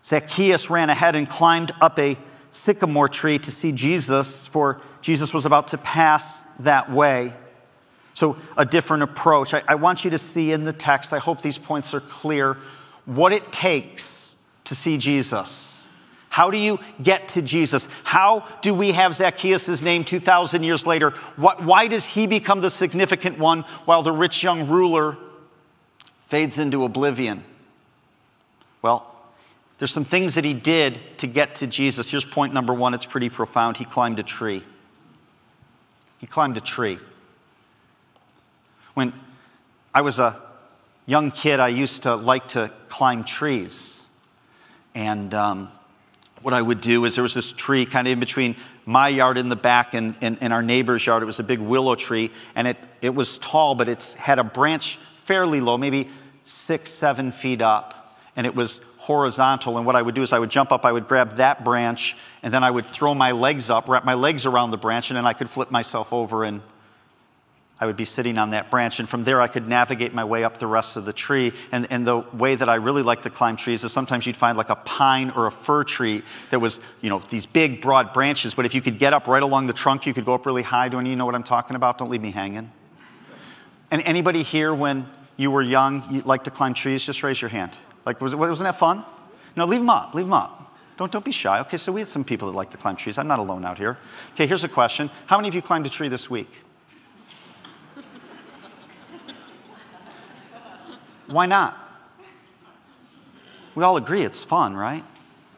Zacchaeus 0.04 0.70
ran 0.70 0.90
ahead 0.90 1.14
and 1.14 1.28
climbed 1.28 1.72
up 1.80 1.98
a 1.98 2.18
sycamore 2.50 3.08
tree 3.08 3.38
to 3.38 3.50
see 3.50 3.72
Jesus, 3.72 4.46
for 4.46 4.80
Jesus 5.00 5.32
was 5.32 5.46
about 5.46 5.68
to 5.68 5.78
pass 5.78 6.42
that 6.58 6.90
way. 6.90 7.32
So, 8.14 8.36
a 8.56 8.66
different 8.66 9.02
approach. 9.02 9.54
I, 9.54 9.62
I, 9.66 9.76
want 9.76 10.04
you 10.04 10.10
to 10.10 10.18
see 10.18 10.52
in 10.52 10.64
the 10.64 10.72
text, 10.72 11.12
I 11.12 11.18
hope 11.18 11.42
these 11.42 11.56
points 11.56 11.94
are 11.94 12.00
clear, 12.00 12.58
what 13.06 13.32
it 13.32 13.52
takes 13.52 14.34
to 14.64 14.74
see 14.74 14.98
Jesus. 14.98 15.70
How 16.30 16.50
do 16.50 16.58
you 16.58 16.78
get 17.02 17.28
to 17.30 17.42
Jesus? 17.42 17.88
How 18.04 18.46
do 18.62 18.72
we 18.72 18.92
have 18.92 19.16
Zacchaeus' 19.16 19.82
name 19.82 20.04
2,000 20.04 20.62
years 20.62 20.86
later? 20.86 21.10
What, 21.36 21.64
why 21.64 21.88
does 21.88 22.04
he 22.04 22.26
become 22.26 22.60
the 22.60 22.70
significant 22.70 23.38
one 23.38 23.62
while 23.84 24.02
the 24.04 24.12
rich 24.12 24.42
young 24.42 24.68
ruler 24.68 25.16
fades 26.28 26.56
into 26.56 26.84
oblivion? 26.84 27.42
Well, 28.80 29.10
there's 29.78 29.92
some 29.92 30.04
things 30.04 30.34
that 30.36 30.44
he 30.44 30.54
did 30.54 31.00
to 31.18 31.26
get 31.26 31.56
to 31.56 31.66
Jesus. 31.66 32.08
Here's 32.10 32.24
point 32.24 32.54
number 32.54 32.72
one 32.72 32.94
it's 32.94 33.06
pretty 33.06 33.28
profound. 33.28 33.78
He 33.78 33.84
climbed 33.84 34.20
a 34.20 34.22
tree. 34.22 34.62
He 36.18 36.26
climbed 36.26 36.56
a 36.56 36.60
tree. 36.60 37.00
When 39.00 39.14
I 39.94 40.02
was 40.02 40.18
a 40.18 40.38
young 41.06 41.30
kid, 41.30 41.58
I 41.58 41.68
used 41.68 42.02
to 42.02 42.16
like 42.16 42.48
to 42.48 42.70
climb 42.90 43.24
trees. 43.24 44.02
And 44.94 45.32
um, 45.32 45.70
what 46.42 46.52
I 46.52 46.60
would 46.60 46.82
do 46.82 47.06
is 47.06 47.14
there 47.14 47.22
was 47.22 47.32
this 47.32 47.50
tree 47.50 47.86
kind 47.86 48.06
of 48.06 48.12
in 48.12 48.20
between 48.20 48.56
my 48.84 49.08
yard 49.08 49.38
in 49.38 49.48
the 49.48 49.56
back 49.56 49.94
and, 49.94 50.18
and, 50.20 50.36
and, 50.42 50.52
our 50.52 50.60
neighbor's 50.60 51.06
yard. 51.06 51.22
It 51.22 51.24
was 51.24 51.38
a 51.38 51.42
big 51.42 51.60
willow 51.60 51.94
tree, 51.94 52.30
and 52.54 52.68
it, 52.68 52.76
it 53.00 53.14
was 53.14 53.38
tall, 53.38 53.74
but 53.74 53.88
it 53.88 54.04
had 54.18 54.38
a 54.38 54.44
branch 54.44 54.98
fairly 55.24 55.62
low, 55.62 55.78
maybe 55.78 56.10
six, 56.44 56.92
seven 56.92 57.32
feet 57.32 57.62
up, 57.62 58.18
and 58.36 58.46
it 58.46 58.54
was 58.54 58.82
horizontal. 58.98 59.78
And 59.78 59.86
what 59.86 59.96
I 59.96 60.02
would 60.02 60.14
do 60.14 60.20
is 60.22 60.30
I 60.34 60.38
would 60.38 60.50
jump 60.50 60.72
up, 60.72 60.84
I 60.84 60.92
would 60.92 61.08
grab 61.08 61.36
that 61.36 61.64
branch, 61.64 62.16
and 62.42 62.52
then 62.52 62.62
I 62.62 62.70
would 62.70 62.86
throw 62.86 63.14
my 63.14 63.32
legs 63.32 63.70
up, 63.70 63.88
wrap 63.88 64.04
my 64.04 64.12
legs 64.12 64.44
around 64.44 64.72
the 64.72 64.76
branch, 64.76 65.08
and 65.08 65.16
then 65.16 65.24
I 65.24 65.32
could 65.32 65.48
flip 65.48 65.70
myself 65.70 66.12
over 66.12 66.44
and 66.44 66.60
I 67.80 67.86
would 67.86 67.96
be 67.96 68.04
sitting 68.04 68.36
on 68.36 68.50
that 68.50 68.70
branch, 68.70 69.00
and 69.00 69.08
from 69.08 69.24
there 69.24 69.40
I 69.40 69.48
could 69.48 69.66
navigate 69.66 70.12
my 70.12 70.22
way 70.22 70.44
up 70.44 70.58
the 70.58 70.66
rest 70.66 70.96
of 70.96 71.06
the 71.06 71.14
tree. 71.14 71.54
And, 71.72 71.90
and 71.90 72.06
the 72.06 72.18
way 72.18 72.54
that 72.54 72.68
I 72.68 72.74
really 72.74 73.02
like 73.02 73.22
to 73.22 73.30
climb 73.30 73.56
trees 73.56 73.82
is 73.84 73.90
sometimes 73.90 74.26
you'd 74.26 74.36
find 74.36 74.58
like 74.58 74.68
a 74.68 74.76
pine 74.76 75.30
or 75.30 75.46
a 75.46 75.50
fir 75.50 75.84
tree 75.84 76.22
that 76.50 76.60
was, 76.60 76.78
you 77.00 77.08
know, 77.08 77.22
these 77.30 77.46
big, 77.46 77.80
broad 77.80 78.12
branches, 78.12 78.52
but 78.52 78.66
if 78.66 78.74
you 78.74 78.82
could 78.82 78.98
get 78.98 79.14
up 79.14 79.26
right 79.26 79.42
along 79.42 79.66
the 79.66 79.72
trunk, 79.72 80.04
you 80.04 80.12
could 80.12 80.26
go 80.26 80.34
up 80.34 80.44
really 80.44 80.62
high. 80.62 80.90
Do 80.90 81.00
you 81.00 81.16
know 81.16 81.24
what 81.24 81.34
I'm 81.34 81.42
talking 81.42 81.74
about? 81.74 81.96
Don't 81.96 82.10
leave 82.10 82.20
me 82.20 82.32
hanging. 82.32 82.70
And 83.90 84.02
anybody 84.02 84.42
here, 84.42 84.74
when 84.74 85.08
you 85.38 85.50
were 85.50 85.62
young, 85.62 86.04
you 86.10 86.20
liked 86.20 86.44
to 86.44 86.50
climb 86.50 86.74
trees? 86.74 87.02
Just 87.02 87.22
raise 87.22 87.40
your 87.40 87.48
hand. 87.48 87.72
Like, 88.04 88.20
was, 88.20 88.34
wasn't 88.34 88.66
that 88.66 88.78
fun? 88.78 89.06
No, 89.56 89.64
leave 89.64 89.80
them 89.80 89.90
up, 89.90 90.14
leave 90.14 90.26
them 90.26 90.34
up. 90.34 90.76
Don't, 90.98 91.10
don't 91.10 91.24
be 91.24 91.32
shy. 91.32 91.60
Okay, 91.60 91.78
so 91.78 91.92
we 91.92 92.02
had 92.02 92.08
some 92.08 92.24
people 92.24 92.50
that 92.50 92.56
like 92.56 92.70
to 92.72 92.76
climb 92.76 92.94
trees. 92.94 93.16
I'm 93.16 93.26
not 93.26 93.38
alone 93.38 93.64
out 93.64 93.78
here. 93.78 93.96
Okay, 94.34 94.46
here's 94.46 94.64
a 94.64 94.68
question 94.68 95.10
How 95.26 95.38
many 95.38 95.48
of 95.48 95.54
you 95.54 95.62
climbed 95.62 95.86
a 95.86 95.88
tree 95.88 96.08
this 96.08 96.28
week? 96.28 96.62
Why 101.30 101.46
not? 101.46 101.76
We 103.74 103.84
all 103.84 103.96
agree 103.96 104.22
it's 104.22 104.42
fun, 104.42 104.76
right? 104.76 105.04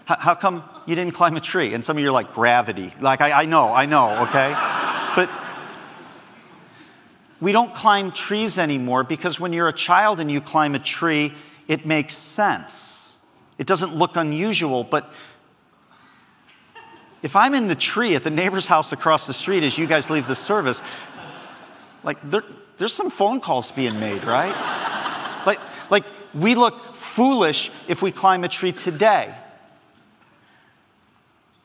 How, 0.04 0.34
come 0.34 0.64
you 0.86 0.94
didn't 0.94 1.14
climb 1.14 1.36
a 1.36 1.40
tree? 1.40 1.74
And 1.74 1.84
some 1.84 1.96
of 1.96 2.02
you 2.02 2.08
are 2.08 2.12
like, 2.12 2.34
gravity. 2.34 2.92
Like, 3.00 3.20
I, 3.20 3.42
I 3.42 3.44
know, 3.46 3.72
I 3.72 3.86
know, 3.86 4.24
okay? 4.24 4.52
but 5.14 5.30
we 7.40 7.52
don't 7.52 7.74
climb 7.74 8.12
trees 8.12 8.58
anymore 8.58 9.04
because 9.04 9.40
when 9.40 9.52
you're 9.52 9.68
a 9.68 9.72
child 9.72 10.20
and 10.20 10.30
you 10.30 10.40
climb 10.40 10.74
a 10.74 10.78
tree, 10.78 11.32
it 11.68 11.86
makes 11.86 12.16
sense. 12.16 13.12
It 13.58 13.66
doesn't 13.66 13.96
look 13.96 14.16
unusual, 14.16 14.84
but 14.84 15.10
if 17.22 17.36
I'm 17.36 17.54
in 17.54 17.68
the 17.68 17.76
tree 17.76 18.14
at 18.16 18.24
the 18.24 18.30
neighbor's 18.30 18.66
house 18.66 18.92
across 18.92 19.26
the 19.26 19.34
street 19.34 19.62
as 19.62 19.78
you 19.78 19.86
guys 19.86 20.10
leave 20.10 20.26
the 20.26 20.34
service, 20.34 20.82
like 22.02 22.18
there, 22.28 22.44
there's 22.78 22.92
some 22.92 23.10
phone 23.10 23.40
calls 23.40 23.70
being 23.70 24.00
made, 24.00 24.24
right? 24.24 24.54
Like, 25.92 26.06
we 26.32 26.54
look 26.54 26.96
foolish 26.96 27.70
if 27.86 28.00
we 28.00 28.12
climb 28.12 28.44
a 28.44 28.48
tree 28.48 28.72
today. 28.72 29.34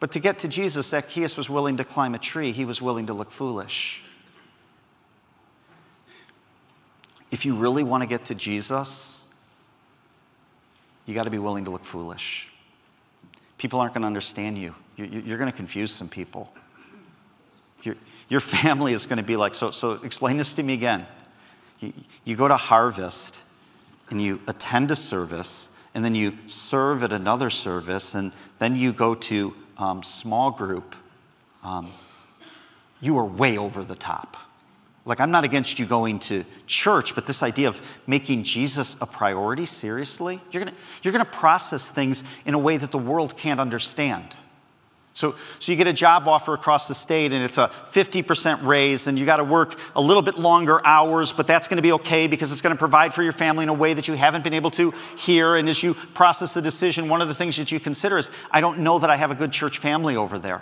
But 0.02 0.12
to 0.12 0.20
get 0.20 0.40
to 0.40 0.50
Jesus, 0.50 0.88
Zacchaeus 0.88 1.38
was 1.38 1.50
willing 1.50 1.78
to 1.78 1.86
climb 1.86 2.14
a 2.14 2.20
tree. 2.20 2.52
He 2.52 2.66
was 2.66 2.82
willing 2.82 3.08
to 3.08 3.14
look 3.14 3.32
foolish. 3.32 4.02
If 7.32 7.46
you 7.46 7.56
really 7.56 7.84
want 7.84 8.02
to 8.02 8.06
get 8.06 8.26
to 8.26 8.36
Jesus, 8.36 9.22
you 11.06 11.16
got 11.16 11.24
to 11.24 11.30
be 11.30 11.40
willing 11.40 11.64
to 11.64 11.72
look 11.72 11.86
foolish. 11.86 12.50
People 13.58 13.80
aren't 13.80 13.94
going 13.94 14.02
to 14.02 14.08
understand 14.08 14.58
you. 14.58 14.76
You're 14.98 15.38
going 15.38 15.50
to 15.50 15.56
confuse 15.56 15.96
some 15.96 16.10
people. 16.10 16.52
Your, 18.28 18.42
family 18.42 18.92
is 18.92 19.06
going 19.06 19.20
to 19.20 19.24
be 19.24 19.38
like, 19.38 19.56
so, 19.56 19.72
so 19.72 19.94
explain 20.04 20.36
this 20.36 20.52
to 20.56 20.64
me 20.64 20.74
again. 20.74 21.08
You 22.26 22.36
go 22.36 22.50
to 22.50 22.58
Harvest 22.58 23.40
and 24.10 24.22
you 24.22 24.40
attend 24.48 24.92
a 24.92 24.96
service, 24.96 25.70
and 25.94 26.04
then 26.04 26.16
you 26.16 26.38
serve 26.48 27.04
at 27.04 27.12
another 27.12 27.50
service, 27.50 28.14
and 28.14 28.32
then 28.60 28.76
you 28.76 28.94
go 28.94 29.16
to 29.16 29.54
um, 29.78 30.04
small 30.04 30.52
group, 30.52 30.96
um, 31.64 31.92
you 33.00 33.18
are 33.18 33.26
way 33.26 33.58
over 33.58 33.84
the 33.84 33.96
top. 33.96 34.38
Like, 35.06 35.22
I'm 35.22 35.32
not 35.32 35.46
against 35.46 35.80
you 35.80 35.86
going 35.86 36.20
to 36.20 36.44
church, 36.66 37.16
but 37.16 37.26
this 37.26 37.42
idea 37.42 37.70
of 37.70 37.82
making 38.06 38.44
Jesus 38.44 38.98
a 39.00 39.06
priority, 39.06 39.66
seriously, 39.66 40.42
you're 40.52 40.64
gonna, 40.64 40.76
you're 41.02 41.14
gonna 41.14 41.24
process 41.24 41.88
things 41.88 42.24
in 42.46 42.54
a 42.54 42.60
way 42.60 42.76
that 42.76 42.92
the 42.92 42.98
world 42.98 43.38
can't 43.38 43.60
understand. 43.60 44.36
So, 45.18 45.34
so 45.58 45.72
you 45.72 45.78
get 45.80 45.88
a 45.88 45.94
job 45.94 46.28
offer 46.28 46.54
across 46.54 46.88
the 46.88 46.94
state 46.94 47.34
and 47.34 47.44
it's 47.44 47.58
a 47.58 47.72
50% 47.92 48.64
raise 48.64 49.08
and 49.08 49.18
you 49.18 49.26
got 49.26 49.38
to 49.38 49.44
work 49.44 49.80
a 49.96 50.02
little 50.02 50.22
bit 50.22 50.38
longer 50.38 50.80
hours, 50.86 51.34
but 51.34 51.48
that's 51.48 51.68
going 51.68 51.78
to 51.78 51.82
be 51.82 51.92
okay 51.94 52.28
because 52.28 52.52
it's 52.52 52.62
going 52.62 52.76
to 52.76 52.78
provide 52.78 53.16
for 53.16 53.24
your 53.24 53.34
family 53.34 53.64
in 53.64 53.70
a 53.70 53.74
way 53.74 53.96
that 53.96 54.08
you 54.08 54.14
haven't 54.14 54.44
been 54.44 54.54
able 54.54 54.70
to 54.70 54.94
here. 55.18 55.56
And 55.56 55.68
as 55.68 55.82
you 55.82 55.96
process 56.14 56.54
the 56.54 56.62
decision, 56.62 57.10
one 57.10 57.24
of 57.24 57.30
the 57.30 57.34
things 57.34 57.58
that 57.58 57.72
you 57.72 57.80
consider 57.80 58.20
is, 58.20 58.30
I 58.52 58.62
don't 58.62 58.82
know 58.82 59.00
that 59.00 59.10
I 59.10 59.18
have 59.18 59.32
a 59.32 59.36
good 59.36 59.52
church 59.52 59.80
family 59.80 60.16
over 60.16 60.38
there. 60.38 60.62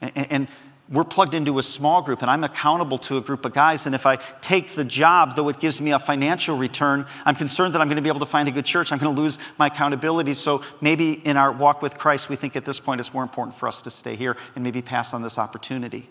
And, 0.00 0.26
and 0.30 0.48
we're 0.90 1.04
plugged 1.04 1.34
into 1.34 1.58
a 1.58 1.62
small 1.62 2.00
group 2.00 2.22
and 2.22 2.30
I'm 2.30 2.44
accountable 2.44 2.96
to 2.98 3.18
a 3.18 3.20
group 3.20 3.44
of 3.44 3.52
guys. 3.52 3.84
And 3.84 3.94
if 3.94 4.06
I 4.06 4.16
take 4.40 4.74
the 4.74 4.84
job, 4.84 5.36
though 5.36 5.48
it 5.50 5.60
gives 5.60 5.80
me 5.80 5.92
a 5.92 5.98
financial 5.98 6.56
return, 6.56 7.06
I'm 7.26 7.36
concerned 7.36 7.74
that 7.74 7.82
I'm 7.82 7.88
going 7.88 7.96
to 7.96 8.02
be 8.02 8.08
able 8.08 8.20
to 8.20 8.26
find 8.26 8.48
a 8.48 8.50
good 8.50 8.64
church. 8.64 8.90
I'm 8.90 8.98
going 8.98 9.14
to 9.14 9.20
lose 9.20 9.38
my 9.58 9.66
accountability. 9.66 10.32
So 10.34 10.62
maybe 10.80 11.12
in 11.12 11.36
our 11.36 11.52
walk 11.52 11.82
with 11.82 11.98
Christ, 11.98 12.30
we 12.30 12.36
think 12.36 12.56
at 12.56 12.64
this 12.64 12.80
point 12.80 13.00
it's 13.00 13.12
more 13.12 13.22
important 13.22 13.58
for 13.58 13.68
us 13.68 13.82
to 13.82 13.90
stay 13.90 14.16
here 14.16 14.36
and 14.54 14.64
maybe 14.64 14.80
pass 14.80 15.12
on 15.12 15.22
this 15.22 15.36
opportunity. 15.36 16.08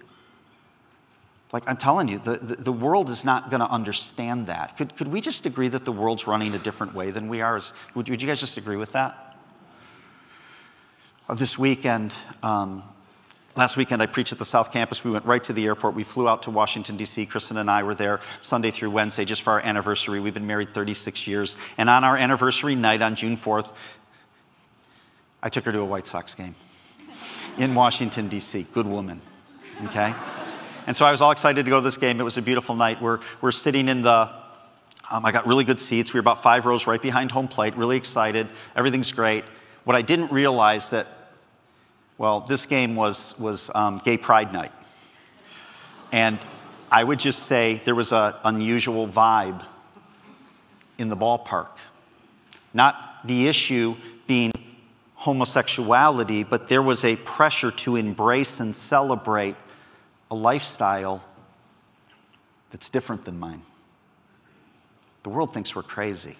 Like 1.52 1.64
I'm 1.66 1.78
telling 1.78 2.08
you, 2.08 2.20
the, 2.20 2.38
the, 2.38 2.56
the 2.58 2.72
world 2.72 3.10
is 3.10 3.26
not 3.26 3.50
going 3.50 3.62
to 3.62 3.70
understand 3.70 4.46
that. 4.46 4.78
Could, 4.78 4.96
could 4.96 5.08
we 5.08 5.22
just 5.22 5.48
agree 5.48 5.70
that 5.70 5.86
the 5.86 5.92
world's 5.92 6.28
running 6.28 6.54
a 6.54 6.60
different 6.60 6.94
way 6.94 7.10
than 7.10 7.30
we 7.30 7.42
are? 7.42 7.60
Would, 7.96 8.10
would 8.10 8.22
you 8.22 8.28
guys 8.28 8.40
just 8.40 8.58
agree 8.58 8.76
with 8.76 8.92
that? 8.92 9.38
Uh, 11.28 11.34
this 11.34 11.58
weekend, 11.58 12.14
um, 12.44 12.84
Last 13.58 13.76
weekend, 13.76 14.04
I 14.04 14.06
preached 14.06 14.32
at 14.32 14.38
the 14.38 14.46
South 14.46 14.72
Campus. 14.72 15.04
We 15.04 15.10
went 15.10 15.26
right 15.26 15.44
to 15.46 15.52
the 15.52 15.66
airport. 15.66 15.96
We 15.96 16.04
flew 16.04 16.30
out 16.30 16.44
to 16.44 16.52
Washington, 16.52 16.96
D.C. 16.96 17.26
Kristen 17.26 17.58
and 17.58 17.72
I 17.72 17.82
were 17.82 17.96
there 17.96 18.22
Sunday 18.40 18.70
through 18.70 18.92
Wednesday 18.92 19.26
just 19.26 19.42
for 19.42 19.54
our 19.54 19.60
anniversary. 19.62 20.20
We've 20.20 20.36
been 20.36 20.46
married 20.46 20.76
36 20.76 21.26
years. 21.26 21.58
And 21.76 21.90
on 21.90 22.04
our 22.04 22.16
anniversary 22.16 22.76
night 22.76 23.02
on 23.02 23.16
June 23.16 23.36
4th, 23.36 23.72
I 25.42 25.50
took 25.50 25.66
her 25.66 25.72
to 25.72 25.80
a 25.80 25.86
White 25.86 26.06
Sox 26.06 26.36
game 26.36 26.54
in 27.58 27.74
Washington, 27.74 28.28
D.C. 28.28 28.68
Good 28.74 28.86
woman. 28.86 29.22
Okay? 29.86 30.14
And 30.86 30.96
so 30.96 31.08
I 31.08 31.12
was 31.12 31.22
all 31.22 31.32
excited 31.32 31.66
to 31.66 31.72
go 31.72 31.78
to 31.78 31.84
this 31.84 31.98
game. 31.98 32.22
It 32.22 32.24
was 32.24 32.38
a 32.38 32.44
beautiful 32.44 32.76
night. 32.76 33.02
We're, 33.02 33.22
we're 33.42 33.52
sitting 33.52 33.90
in 33.90 34.04
the, 34.04 34.30
um, 35.10 35.26
I 35.26 35.32
got 35.32 35.48
really 35.48 35.64
good 35.64 35.80
seats. 35.80 36.14
We 36.14 36.20
were 36.20 36.22
about 36.22 36.44
five 36.44 36.68
rows 36.68 36.86
right 36.86 37.02
behind 37.02 37.32
home 37.32 37.48
plate, 37.48 37.76
really 37.76 37.98
excited. 37.98 38.50
Everything's 38.76 39.12
great. 39.12 39.46
What 39.84 39.96
I 39.96 40.04
didn't 40.04 40.32
realize 40.32 40.92
that 40.92 41.08
well, 42.18 42.42
this 42.42 42.66
game 42.66 42.96
was, 42.96 43.34
was 43.38 43.70
um, 43.76 44.02
Gay 44.04 44.18
Pride 44.18 44.52
Night. 44.52 44.72
And 46.12 46.40
I 46.92 47.04
would 47.04 47.20
just 47.20 47.44
say 47.44 47.82
there 47.86 47.96
was 47.96 48.12
an 48.12 48.34
unusual 48.44 49.08
vibe 49.08 49.64
in 50.98 51.10
the 51.10 51.18
ballpark. 51.18 51.70
Not 52.74 52.96
the 53.26 53.48
issue 53.48 53.96
being 54.26 54.52
homosexuality, 55.16 56.44
but 56.44 56.70
there 56.70 56.82
was 56.82 57.04
a 57.04 57.16
pressure 57.18 57.72
to 57.72 57.96
embrace 57.96 58.60
and 58.60 58.76
celebrate 58.76 59.56
a 60.32 60.36
lifestyle 60.36 61.24
that's 62.72 62.90
different 62.90 63.26
than 63.26 63.40
mine. 63.40 63.62
The 65.24 65.30
world 65.30 65.54
thinks 65.54 65.76
we're 65.76 65.84
crazy. 65.84 66.38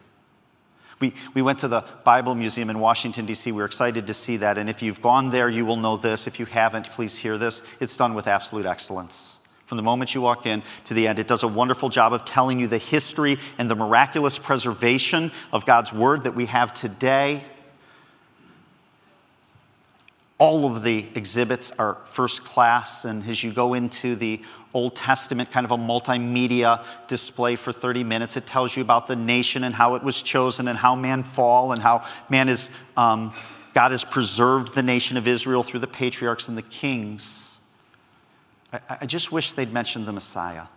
We, 1.00 1.14
we 1.34 1.42
went 1.42 1.60
to 1.60 1.68
the 1.68 1.86
Bible 2.04 2.34
Museum 2.34 2.70
in 2.70 2.80
Washington, 2.80 3.26
D.C. 3.26 3.52
We 3.52 3.58
were 3.58 3.66
excited 3.66 4.08
to 4.08 4.14
see 4.14 4.38
that. 4.38 4.58
And 4.58 4.70
if 4.70 4.82
you've 4.82 5.02
gone 5.02 5.30
there, 5.30 5.48
you 5.48 5.66
will 5.66 5.78
know 5.78 5.96
this. 5.98 6.26
If 6.26 6.40
you 6.40 6.46
haven't, 6.46 6.90
please 6.90 7.18
hear 7.18 7.38
this. 7.38 7.62
It's 7.80 7.96
done 7.96 8.16
with 8.16 8.28
absolute 8.28 8.66
excellence. 8.66 9.38
From 9.68 9.76
the 9.76 9.84
moment 9.84 10.16
you 10.16 10.22
walk 10.22 10.46
in 10.46 10.64
to 10.86 10.94
the 10.94 11.08
end, 11.08 11.20
it 11.20 11.28
does 11.28 11.44
a 11.44 11.48
wonderful 11.48 11.90
job 11.90 12.14
of 12.14 12.24
telling 12.26 12.58
you 12.60 12.68
the 12.68 12.78
history 12.78 13.38
and 13.58 13.70
the 13.70 13.76
miraculous 13.76 14.38
preservation 14.38 15.32
of 15.52 15.66
God's 15.66 15.92
Word 15.92 16.24
that 16.24 16.36
we 16.36 16.46
have 16.46 16.74
today. 16.74 17.44
All 20.40 20.66
of 20.66 20.84
the 20.84 21.08
exhibits 21.16 21.72
are 21.80 21.98
first 22.12 22.44
class, 22.44 23.06
and 23.06 23.28
as 23.28 23.44
you 23.44 23.52
go 23.52 23.74
into 23.74 24.16
the 24.16 24.42
Old 24.74 24.96
Testament, 24.96 25.50
kind 25.50 25.66
of 25.66 25.72
a 25.72 25.78
multimedia 25.78 26.84
display 27.08 27.56
for 27.56 27.72
30 27.72 28.04
minutes. 28.04 28.38
It 28.38 28.46
tells 28.46 28.76
you 28.76 28.84
about 28.84 29.08
the 29.08 29.16
nation 29.16 29.64
and 29.64 29.74
how 29.74 29.96
it 29.96 30.04
was 30.04 30.22
chosen 30.22 30.68
and 30.68 30.78
how 30.78 30.96
man 30.96 31.24
fall 31.24 31.72
and 31.72 31.82
how 31.82 32.06
man 32.30 32.50
is, 32.50 32.70
um, 32.96 33.34
God 33.74 33.92
has 33.92 34.04
preserved 34.04 34.76
the 34.76 34.84
nation 34.84 35.18
of 35.18 35.28
Israel 35.28 35.64
through 35.64 35.80
the 35.80 35.88
patriarchs 35.88 36.48
and 36.48 36.56
the 36.56 36.62
kings. 36.62 37.58
I, 38.72 38.80
I 39.02 39.06
just 39.08 39.32
wish 39.32 39.54
they'd 39.54 39.74
mentioned 39.74 40.08
the 40.08 40.14
Messiah. 40.14 40.68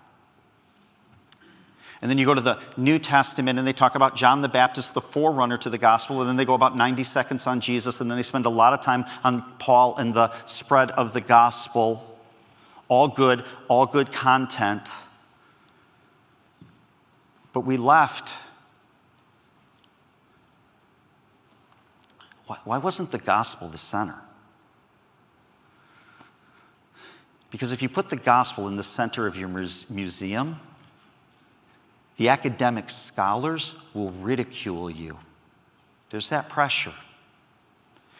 And 2.02 2.10
then 2.10 2.16
you 2.16 2.24
go 2.24 2.32
to 2.32 2.40
the 2.40 2.58
New 2.78 2.98
Testament 2.98 3.58
and 3.58 3.68
they 3.68 3.74
talk 3.74 3.94
about 3.94 4.16
John 4.16 4.40
the 4.40 4.48
Baptist, 4.48 4.94
the 4.94 5.02
forerunner 5.02 5.58
to 5.58 5.68
the 5.68 5.76
gospel. 5.76 6.20
And 6.20 6.28
then 6.28 6.36
they 6.36 6.46
go 6.46 6.54
about 6.54 6.74
90 6.74 7.04
seconds 7.04 7.46
on 7.46 7.60
Jesus. 7.60 8.00
And 8.00 8.10
then 8.10 8.16
they 8.16 8.22
spend 8.22 8.46
a 8.46 8.50
lot 8.50 8.72
of 8.72 8.80
time 8.80 9.04
on 9.22 9.44
Paul 9.58 9.96
and 9.96 10.14
the 10.14 10.32
spread 10.46 10.90
of 10.92 11.12
the 11.12 11.20
gospel. 11.20 12.18
All 12.88 13.08
good, 13.08 13.44
all 13.68 13.84
good 13.84 14.12
content. 14.12 14.88
But 17.52 17.60
we 17.60 17.76
left. 17.76 18.32
Why 22.64 22.78
wasn't 22.78 23.12
the 23.12 23.18
gospel 23.18 23.68
the 23.68 23.78
center? 23.78 24.18
Because 27.50 27.72
if 27.72 27.82
you 27.82 27.88
put 27.88 28.10
the 28.10 28.16
gospel 28.16 28.68
in 28.68 28.76
the 28.76 28.82
center 28.82 29.26
of 29.26 29.36
your 29.36 29.48
museum, 29.48 30.60
the 32.20 32.28
academic 32.28 32.90
scholars 32.90 33.72
will 33.94 34.10
ridicule 34.10 34.90
you. 34.90 35.18
There's 36.10 36.28
that 36.28 36.50
pressure. 36.50 36.92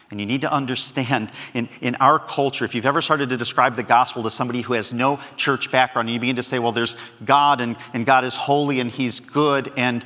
And 0.09 0.19
you 0.19 0.25
need 0.25 0.41
to 0.41 0.51
understand 0.51 1.29
in, 1.53 1.69
in 1.81 1.93
our 1.97 2.17
culture, 2.17 2.65
if 2.65 2.73
you've 2.73 2.87
ever 2.87 3.03
started 3.03 3.29
to 3.29 3.37
describe 3.37 3.75
the 3.75 3.83
gospel 3.83 4.23
to 4.23 4.31
somebody 4.31 4.61
who 4.61 4.73
has 4.73 4.91
no 4.91 5.19
church 5.37 5.71
background, 5.71 6.07
and 6.07 6.15
you 6.15 6.19
begin 6.19 6.37
to 6.37 6.41
say, 6.41 6.57
well, 6.57 6.71
there's 6.71 6.95
God 7.23 7.61
and, 7.61 7.75
and 7.93 8.03
God 8.03 8.25
is 8.25 8.35
holy 8.35 8.79
and 8.79 8.89
he's 8.89 9.19
good, 9.19 9.71
and 9.77 10.03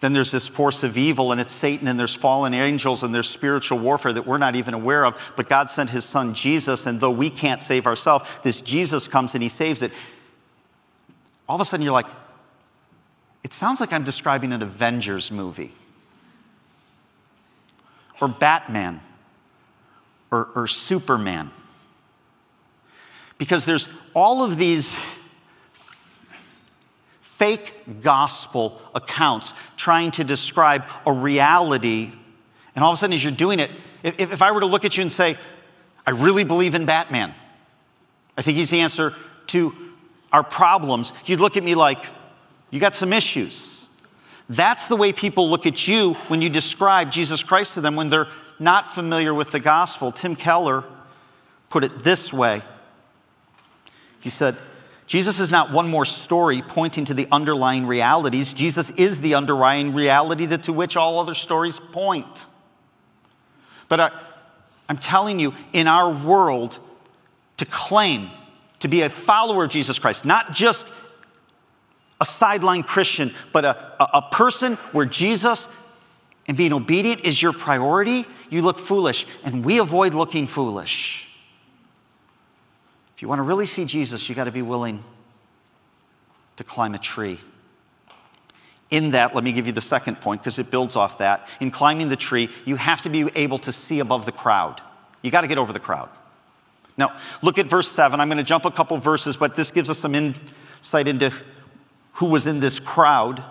then 0.00 0.12
there's 0.12 0.30
this 0.30 0.46
force 0.46 0.82
of 0.82 0.98
evil, 0.98 1.32
and 1.32 1.40
it's 1.40 1.54
Satan, 1.54 1.88
and 1.88 1.98
there's 1.98 2.14
fallen 2.14 2.52
angels, 2.52 3.02
and 3.02 3.14
there's 3.14 3.30
spiritual 3.30 3.78
warfare 3.78 4.12
that 4.12 4.26
we're 4.26 4.36
not 4.36 4.54
even 4.54 4.74
aware 4.74 5.06
of. 5.06 5.16
But 5.34 5.48
God 5.48 5.70
sent 5.70 5.88
his 5.88 6.04
son 6.04 6.34
Jesus, 6.34 6.84
and 6.84 7.00
though 7.00 7.10
we 7.10 7.30
can't 7.30 7.62
save 7.62 7.86
ourselves, 7.86 8.28
this 8.42 8.60
Jesus 8.60 9.08
comes 9.08 9.32
and 9.32 9.42
he 9.42 9.48
saves 9.48 9.80
it. 9.80 9.92
All 11.48 11.54
of 11.54 11.62
a 11.62 11.64
sudden, 11.64 11.82
you're 11.82 11.94
like, 11.94 12.08
it 13.44 13.52
sounds 13.52 13.80
like 13.80 13.92
I'm 13.92 14.04
describing 14.04 14.52
an 14.52 14.62
Avengers 14.62 15.30
movie, 15.30 15.72
or 18.20 18.28
Batman, 18.28 19.00
or, 20.30 20.48
or 20.54 20.66
Superman. 20.66 21.50
Because 23.38 23.64
there's 23.64 23.88
all 24.14 24.44
of 24.44 24.56
these 24.56 24.92
fake 27.38 28.02
gospel 28.02 28.80
accounts 28.94 29.52
trying 29.76 30.12
to 30.12 30.22
describe 30.22 30.84
a 31.04 31.12
reality. 31.12 32.12
And 32.76 32.84
all 32.84 32.92
of 32.92 32.96
a 32.96 33.00
sudden, 33.00 33.14
as 33.14 33.24
you're 33.24 33.32
doing 33.32 33.58
it, 33.58 33.68
if, 34.04 34.20
if 34.20 34.42
I 34.42 34.52
were 34.52 34.60
to 34.60 34.66
look 34.66 34.84
at 34.84 34.96
you 34.96 35.02
and 35.02 35.10
say, 35.10 35.36
I 36.06 36.10
really 36.10 36.44
believe 36.44 36.76
in 36.76 36.86
Batman, 36.86 37.34
I 38.38 38.42
think 38.42 38.58
he's 38.58 38.70
the 38.70 38.80
answer 38.80 39.14
to 39.48 39.74
our 40.32 40.44
problems, 40.44 41.12
you'd 41.26 41.40
look 41.40 41.56
at 41.56 41.64
me 41.64 41.74
like, 41.74 42.04
you 42.72 42.80
got 42.80 42.96
some 42.96 43.12
issues. 43.12 43.86
That's 44.48 44.86
the 44.88 44.96
way 44.96 45.12
people 45.12 45.48
look 45.48 45.66
at 45.66 45.86
you 45.86 46.14
when 46.26 46.42
you 46.42 46.50
describe 46.50 47.12
Jesus 47.12 47.42
Christ 47.42 47.74
to 47.74 47.80
them 47.80 47.94
when 47.94 48.08
they're 48.08 48.28
not 48.58 48.92
familiar 48.92 49.32
with 49.32 49.52
the 49.52 49.60
gospel. 49.60 50.10
Tim 50.10 50.34
Keller 50.34 50.82
put 51.70 51.84
it 51.84 52.02
this 52.02 52.32
way 52.32 52.62
He 54.20 54.30
said, 54.30 54.56
Jesus 55.06 55.38
is 55.38 55.50
not 55.50 55.70
one 55.70 55.88
more 55.88 56.06
story 56.06 56.62
pointing 56.62 57.04
to 57.04 57.14
the 57.14 57.28
underlying 57.30 57.86
realities. 57.86 58.54
Jesus 58.54 58.88
is 58.90 59.20
the 59.20 59.34
underlying 59.34 59.92
reality 59.92 60.46
to 60.46 60.72
which 60.72 60.96
all 60.96 61.20
other 61.20 61.34
stories 61.34 61.78
point. 61.78 62.46
But 63.88 64.00
I, 64.00 64.10
I'm 64.88 64.96
telling 64.96 65.38
you, 65.38 65.54
in 65.74 65.86
our 65.86 66.10
world, 66.10 66.78
to 67.58 67.66
claim 67.66 68.30
to 68.80 68.88
be 68.88 69.02
a 69.02 69.10
follower 69.10 69.64
of 69.64 69.70
Jesus 69.70 69.98
Christ, 69.98 70.24
not 70.24 70.54
just 70.54 70.86
a 72.22 72.24
sideline 72.24 72.84
Christian, 72.84 73.34
but 73.52 73.64
a, 73.64 73.76
a, 74.00 74.18
a 74.18 74.22
person 74.30 74.76
where 74.92 75.04
Jesus 75.04 75.66
and 76.46 76.56
being 76.56 76.72
obedient 76.72 77.22
is 77.24 77.42
your 77.42 77.52
priority, 77.52 78.26
you 78.48 78.62
look 78.62 78.78
foolish. 78.78 79.26
And 79.42 79.64
we 79.64 79.78
avoid 79.78 80.14
looking 80.14 80.46
foolish. 80.46 81.26
If 83.16 83.22
you 83.22 83.28
want 83.28 83.40
to 83.40 83.42
really 83.42 83.66
see 83.66 83.84
Jesus, 83.84 84.28
you 84.28 84.36
got 84.36 84.44
to 84.44 84.52
be 84.52 84.62
willing 84.62 85.02
to 86.58 86.64
climb 86.64 86.94
a 86.94 86.98
tree. 86.98 87.40
In 88.88 89.10
that, 89.10 89.34
let 89.34 89.42
me 89.42 89.50
give 89.50 89.66
you 89.66 89.72
the 89.72 89.80
second 89.80 90.20
point 90.20 90.42
because 90.42 90.60
it 90.60 90.70
builds 90.70 90.94
off 90.94 91.18
that. 91.18 91.48
In 91.58 91.72
climbing 91.72 92.08
the 92.08 92.16
tree, 92.16 92.50
you 92.64 92.76
have 92.76 93.02
to 93.02 93.08
be 93.08 93.28
able 93.34 93.58
to 93.60 93.72
see 93.72 93.98
above 93.98 94.26
the 94.26 94.32
crowd. 94.32 94.80
You 95.22 95.32
got 95.32 95.40
to 95.40 95.48
get 95.48 95.58
over 95.58 95.72
the 95.72 95.80
crowd. 95.80 96.08
Now, 96.96 97.18
look 97.42 97.58
at 97.58 97.66
verse 97.66 97.90
7. 97.90 98.20
I'm 98.20 98.28
going 98.28 98.38
to 98.38 98.44
jump 98.44 98.64
a 98.64 98.70
couple 98.70 98.96
verses, 98.98 99.36
but 99.36 99.56
this 99.56 99.72
gives 99.72 99.90
us 99.90 99.98
some 99.98 100.14
insight 100.14 101.08
into 101.08 101.32
who 102.14 102.26
was 102.26 102.46
in 102.46 102.60
this 102.60 102.78
crowd. 102.78 103.42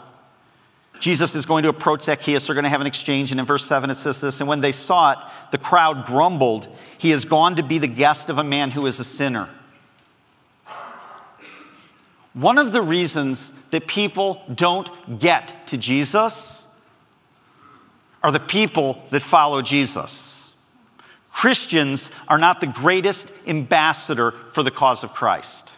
Jesus 0.99 1.33
is 1.33 1.45
going 1.45 1.63
to 1.63 1.69
approach 1.69 2.03
Zacchaeus. 2.03 2.45
They're 2.45 2.53
going 2.53 2.63
to 2.63 2.69
have 2.69 2.81
an 2.81 2.87
exchange. 2.87 3.31
And 3.31 3.39
in 3.39 3.45
verse 3.45 3.65
7, 3.65 3.89
it 3.89 3.95
says 3.95 4.21
this 4.21 4.39
And 4.39 4.47
when 4.47 4.61
they 4.61 4.71
saw 4.71 5.13
it, 5.13 5.17
the 5.51 5.57
crowd 5.57 6.05
grumbled, 6.05 6.67
He 6.97 7.09
has 7.11 7.25
gone 7.25 7.55
to 7.55 7.63
be 7.63 7.79
the 7.79 7.87
guest 7.87 8.29
of 8.29 8.37
a 8.37 8.43
man 8.43 8.71
who 8.71 8.85
is 8.85 8.99
a 8.99 9.03
sinner. 9.03 9.49
One 12.33 12.57
of 12.57 12.71
the 12.71 12.81
reasons 12.81 13.51
that 13.71 13.87
people 13.87 14.41
don't 14.53 15.19
get 15.19 15.67
to 15.67 15.77
Jesus 15.77 16.65
are 18.23 18.31
the 18.31 18.39
people 18.39 19.03
that 19.09 19.21
follow 19.21 19.61
Jesus. 19.61 20.51
Christians 21.31 22.09
are 22.27 22.37
not 22.37 22.61
the 22.61 22.67
greatest 22.67 23.31
ambassador 23.47 24.31
for 24.53 24.63
the 24.63 24.71
cause 24.71 25.03
of 25.03 25.13
Christ. 25.13 25.71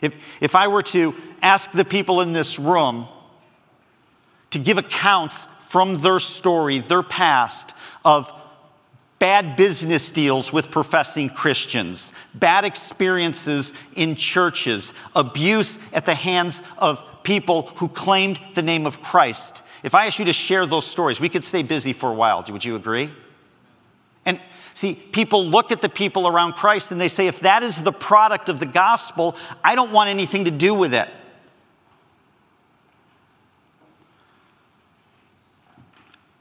If, 0.00 0.14
if 0.40 0.54
I 0.54 0.68
were 0.68 0.82
to 0.82 1.14
ask 1.42 1.70
the 1.72 1.84
people 1.84 2.20
in 2.20 2.32
this 2.32 2.58
room 2.58 3.06
to 4.50 4.58
give 4.58 4.78
accounts 4.78 5.46
from 5.68 6.02
their 6.02 6.20
story, 6.20 6.78
their 6.78 7.02
past, 7.02 7.74
of 8.04 8.32
bad 9.18 9.56
business 9.56 10.10
deals 10.10 10.52
with 10.52 10.70
professing 10.70 11.28
Christians, 11.28 12.12
bad 12.34 12.64
experiences 12.64 13.72
in 13.94 14.16
churches, 14.16 14.92
abuse 15.14 15.78
at 15.92 16.06
the 16.06 16.14
hands 16.14 16.62
of 16.78 17.02
people 17.22 17.68
who 17.76 17.88
claimed 17.88 18.38
the 18.54 18.62
name 18.62 18.84
of 18.84 19.00
Christ. 19.00 19.62
If 19.82 19.94
I 19.94 20.06
asked 20.06 20.18
you 20.18 20.24
to 20.26 20.32
share 20.32 20.66
those 20.66 20.86
stories, 20.86 21.20
we 21.20 21.28
could 21.28 21.44
stay 21.44 21.62
busy 21.62 21.92
for 21.92 22.10
a 22.10 22.14
while. 22.14 22.44
Would 22.48 22.64
you 22.64 22.76
agree? 22.76 23.12
And 24.26 24.40
see, 24.74 24.94
people 24.94 25.46
look 25.46 25.72
at 25.72 25.80
the 25.80 25.88
people 25.88 26.28
around 26.28 26.54
Christ 26.54 26.92
and 26.92 27.00
they 27.00 27.08
say, 27.08 27.26
if 27.26 27.40
that 27.40 27.62
is 27.62 27.82
the 27.82 27.92
product 27.92 28.48
of 28.48 28.60
the 28.60 28.66
gospel, 28.66 29.36
I 29.64 29.74
don't 29.74 29.92
want 29.92 30.10
anything 30.10 30.44
to 30.44 30.50
do 30.50 30.74
with 30.74 30.94
it. 30.94 31.08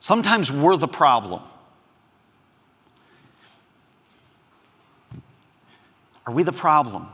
Sometimes 0.02 0.52
we're 0.52 0.78
the 0.78 0.88
problem. 0.88 1.44
Are 6.26 6.34
we 6.34 6.42
the 6.42 6.52
problem? 6.52 7.08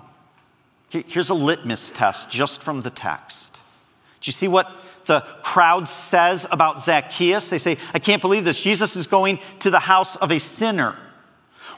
Here's 0.90 1.30
a 1.30 1.34
litmus 1.34 1.92
test 1.94 2.30
just 2.30 2.64
from 2.64 2.82
the 2.82 2.90
text. 2.90 3.60
Do 4.22 4.30
you 4.30 4.32
see 4.32 4.48
what 4.48 4.72
the 5.06 5.20
crowd 5.44 5.90
says 5.90 6.48
about 6.50 6.82
Zacchaeus? 6.82 7.50
They 7.50 7.58
say, 7.58 7.78
I 7.94 8.00
can't 8.00 8.22
believe 8.22 8.46
this. 8.46 8.60
Jesus 8.60 8.96
is 8.96 9.06
going 9.06 9.40
to 9.60 9.70
the 9.70 9.80
house 9.80 10.16
of 10.16 10.32
a 10.32 10.40
sinner. 10.40 10.98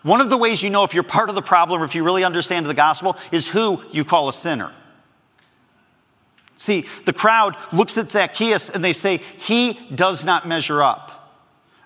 One 0.03 0.21
of 0.21 0.29
the 0.29 0.37
ways 0.37 0.61
you 0.61 0.69
know 0.69 0.83
if 0.83 0.93
you're 0.93 1.01
part 1.01 1.29
of 1.29 1.35
the 1.35 1.41
problem 1.41 1.81
or 1.81 1.85
if 1.85 1.95
you 1.95 2.03
really 2.03 2.23
understand 2.23 2.67
the 2.67 2.75
gospel 2.75 3.17
is 3.31 3.47
who 3.47 3.81
you 3.91 4.05
call 4.05 4.29
a 4.29 4.33
sinner. 4.33 4.71
See, 6.59 6.85
the 7.05 7.13
crowd 7.13 7.55
looks 7.71 7.97
at 7.97 8.11
Zacchaeus 8.11 8.69
and 8.69 8.83
they 8.83 8.91
say, 8.91 9.21
He 9.37 9.79
does 9.95 10.25
not 10.25 10.45
measure 10.45 10.83
up. 10.83 11.39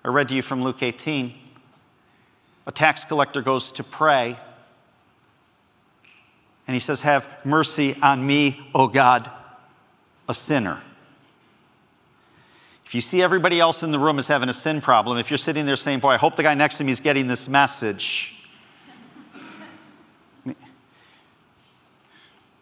I 0.04 0.08
read 0.08 0.30
to 0.30 0.36
you 0.36 0.42
from 0.42 0.64
Luke 0.64 0.82
18. 0.82 1.32
A 2.66 2.72
tax 2.72 3.04
collector 3.04 3.44
goes 3.44 3.72
to 3.74 3.84
pray 3.84 4.36
and 6.66 6.74
he 6.74 6.80
says, 6.80 7.02
Have 7.02 7.28
mercy 7.46 7.96
on 8.02 8.26
me, 8.26 8.68
O 8.74 8.88
God, 8.88 9.30
a 10.28 10.34
sinner. 10.34 10.82
If 12.84 12.96
you 12.96 13.02
see 13.02 13.22
everybody 13.22 13.60
else 13.60 13.84
in 13.84 13.92
the 13.92 14.00
room 14.00 14.18
as 14.18 14.28
having 14.28 14.50
a 14.50 14.56
sin 14.56 14.82
problem, 14.82 15.20
if 15.20 15.30
you're 15.30 15.38
sitting 15.38 15.68
there 15.68 15.76
saying, 15.76 16.00
Boy, 16.00 16.10
I 16.10 16.18
hope 16.18 16.36
the 16.36 16.42
guy 16.42 16.56
next 16.56 16.78
to 16.78 16.84
me 16.84 16.92
is 16.92 17.00
getting 17.00 17.28
this 17.28 17.48
message. 17.48 18.34
to 20.46 20.56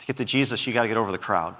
get 0.05 0.17
to 0.17 0.25
Jesus, 0.25 0.67
you 0.67 0.73
got 0.73 0.81
to 0.81 0.89
get 0.89 0.97
over 0.97 1.13
the 1.13 1.17
crowd. 1.17 1.55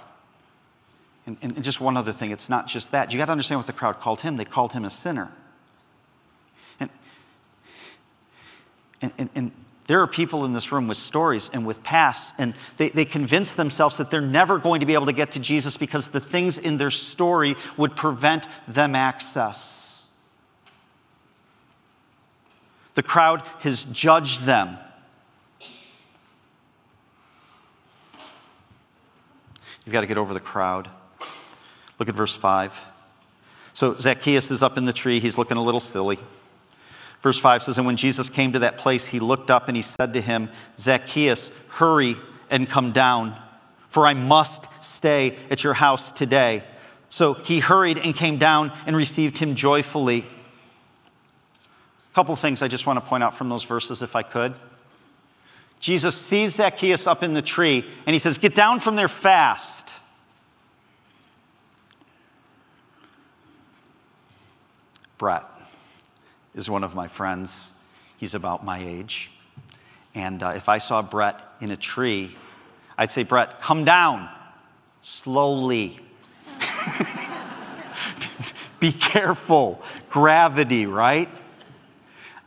And, 1.26 1.36
and, 1.40 1.62
just 1.62 1.80
one 1.80 1.96
other 1.96 2.12
thing, 2.12 2.32
it's 2.32 2.48
not 2.48 2.66
just 2.66 2.90
that. 2.90 3.12
You 3.12 3.18
got 3.18 3.26
to 3.26 3.32
understand 3.32 3.60
what 3.60 3.68
the 3.68 3.72
crowd 3.72 4.00
called 4.00 4.22
him. 4.22 4.36
They 4.36 4.44
called 4.44 4.72
him 4.72 4.84
a 4.84 4.90
sinner. 4.90 5.30
And, 6.80 6.90
and, 9.18 9.30
and, 9.34 9.52
there 9.88 10.00
are 10.00 10.06
people 10.06 10.44
in 10.44 10.52
this 10.52 10.70
room 10.70 10.86
with 10.86 10.96
stories 10.96 11.50
and 11.52 11.66
with 11.66 11.82
pasts, 11.82 12.32
and 12.38 12.54
they, 12.76 12.90
they 12.90 13.04
convince 13.04 13.52
themselves 13.52 13.98
that 13.98 14.10
they're 14.12 14.20
never 14.20 14.58
going 14.58 14.78
to 14.80 14.86
be 14.86 14.94
able 14.94 15.06
to 15.06 15.12
get 15.12 15.32
to 15.32 15.40
Jesus 15.40 15.76
because 15.76 16.08
the 16.08 16.20
things 16.20 16.56
in 16.56 16.76
their 16.76 16.90
story 16.90 17.56
would 17.76 17.96
prevent 17.96 18.46
them 18.68 18.94
access. 18.94 20.06
The 22.94 23.02
crowd 23.02 23.42
has 23.58 23.82
judged 23.84 24.44
them. 24.44 24.78
You've 29.84 29.92
got 29.92 30.02
to 30.02 30.06
get 30.06 30.16
over 30.16 30.32
the 30.32 30.40
crowd. 30.40 30.88
Look 32.02 32.08
at 32.08 32.16
verse 32.16 32.34
5. 32.34 32.76
So 33.74 33.96
Zacchaeus 33.96 34.50
is 34.50 34.60
up 34.60 34.76
in 34.76 34.86
the 34.86 34.92
tree. 34.92 35.20
He's 35.20 35.38
looking 35.38 35.56
a 35.56 35.62
little 35.62 35.78
silly. 35.78 36.18
Verse 37.20 37.38
5 37.38 37.62
says, 37.62 37.78
And 37.78 37.86
when 37.86 37.96
Jesus 37.96 38.28
came 38.28 38.54
to 38.54 38.58
that 38.58 38.76
place, 38.76 39.06
he 39.06 39.20
looked 39.20 39.52
up 39.52 39.68
and 39.68 39.76
he 39.76 39.84
said 39.84 40.14
to 40.14 40.20
him, 40.20 40.48
Zacchaeus, 40.76 41.52
hurry 41.68 42.16
and 42.50 42.68
come 42.68 42.90
down, 42.90 43.40
for 43.86 44.04
I 44.04 44.14
must 44.14 44.64
stay 44.80 45.38
at 45.48 45.62
your 45.62 45.74
house 45.74 46.10
today. 46.10 46.64
So 47.08 47.34
he 47.34 47.60
hurried 47.60 47.98
and 47.98 48.16
came 48.16 48.36
down 48.36 48.72
and 48.84 48.96
received 48.96 49.38
him 49.38 49.54
joyfully. 49.54 50.26
A 52.10 52.14
couple 52.16 52.34
things 52.34 52.62
I 52.62 52.66
just 52.66 52.84
want 52.84 52.96
to 52.96 53.08
point 53.08 53.22
out 53.22 53.38
from 53.38 53.48
those 53.48 53.62
verses, 53.62 54.02
if 54.02 54.16
I 54.16 54.24
could. 54.24 54.54
Jesus 55.78 56.16
sees 56.16 56.56
Zacchaeus 56.56 57.06
up 57.06 57.22
in 57.22 57.34
the 57.34 57.42
tree 57.42 57.86
and 58.06 58.12
he 58.12 58.18
says, 58.18 58.38
Get 58.38 58.56
down 58.56 58.80
from 58.80 58.96
there 58.96 59.06
fast. 59.06 59.81
Brett 65.22 65.46
is 66.52 66.68
one 66.68 66.82
of 66.82 66.96
my 66.96 67.06
friends. 67.06 67.56
He's 68.16 68.34
about 68.34 68.64
my 68.64 68.84
age. 68.84 69.30
And 70.16 70.42
uh, 70.42 70.54
if 70.56 70.68
I 70.68 70.78
saw 70.78 71.00
Brett 71.00 71.40
in 71.60 71.70
a 71.70 71.76
tree, 71.76 72.36
I'd 72.98 73.12
say, 73.12 73.22
Brett, 73.22 73.60
come 73.60 73.84
down 73.84 74.28
slowly. 75.02 76.00
Be 78.80 78.90
careful. 78.90 79.80
Gravity, 80.10 80.86
right? 80.86 81.28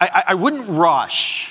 I, 0.01 0.23
I, 0.27 0.35
wouldn't 0.35 0.67
rush. 0.67 1.47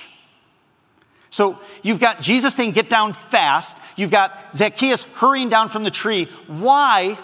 So 1.30 1.58
you've 1.82 2.00
got 2.00 2.20
Jesus 2.20 2.52
saying, 2.52 2.72
get 2.72 2.90
down 2.90 3.14
fast. 3.14 3.74
You've 3.96 4.10
got 4.10 4.54
Zacchaeus 4.54 5.04
hurrying 5.14 5.48
down 5.48 5.70
from 5.70 5.84
the 5.84 5.90
tree. 5.90 6.28
Why 6.48 7.18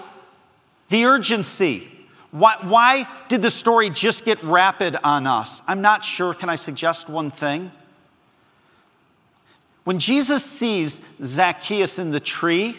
the 0.88 1.04
urgency? 1.04 1.99
Why, 2.30 2.56
why 2.62 3.08
did 3.28 3.42
the 3.42 3.50
story 3.50 3.90
just 3.90 4.24
get 4.24 4.42
rapid 4.42 4.96
on 5.02 5.26
us? 5.26 5.62
I'm 5.66 5.80
not 5.80 6.04
sure. 6.04 6.32
Can 6.32 6.48
I 6.48 6.54
suggest 6.54 7.08
one 7.08 7.30
thing? 7.30 7.72
When 9.84 9.98
Jesus 9.98 10.44
sees 10.44 11.00
Zacchaeus 11.22 11.98
in 11.98 12.10
the 12.10 12.20
tree, 12.20 12.76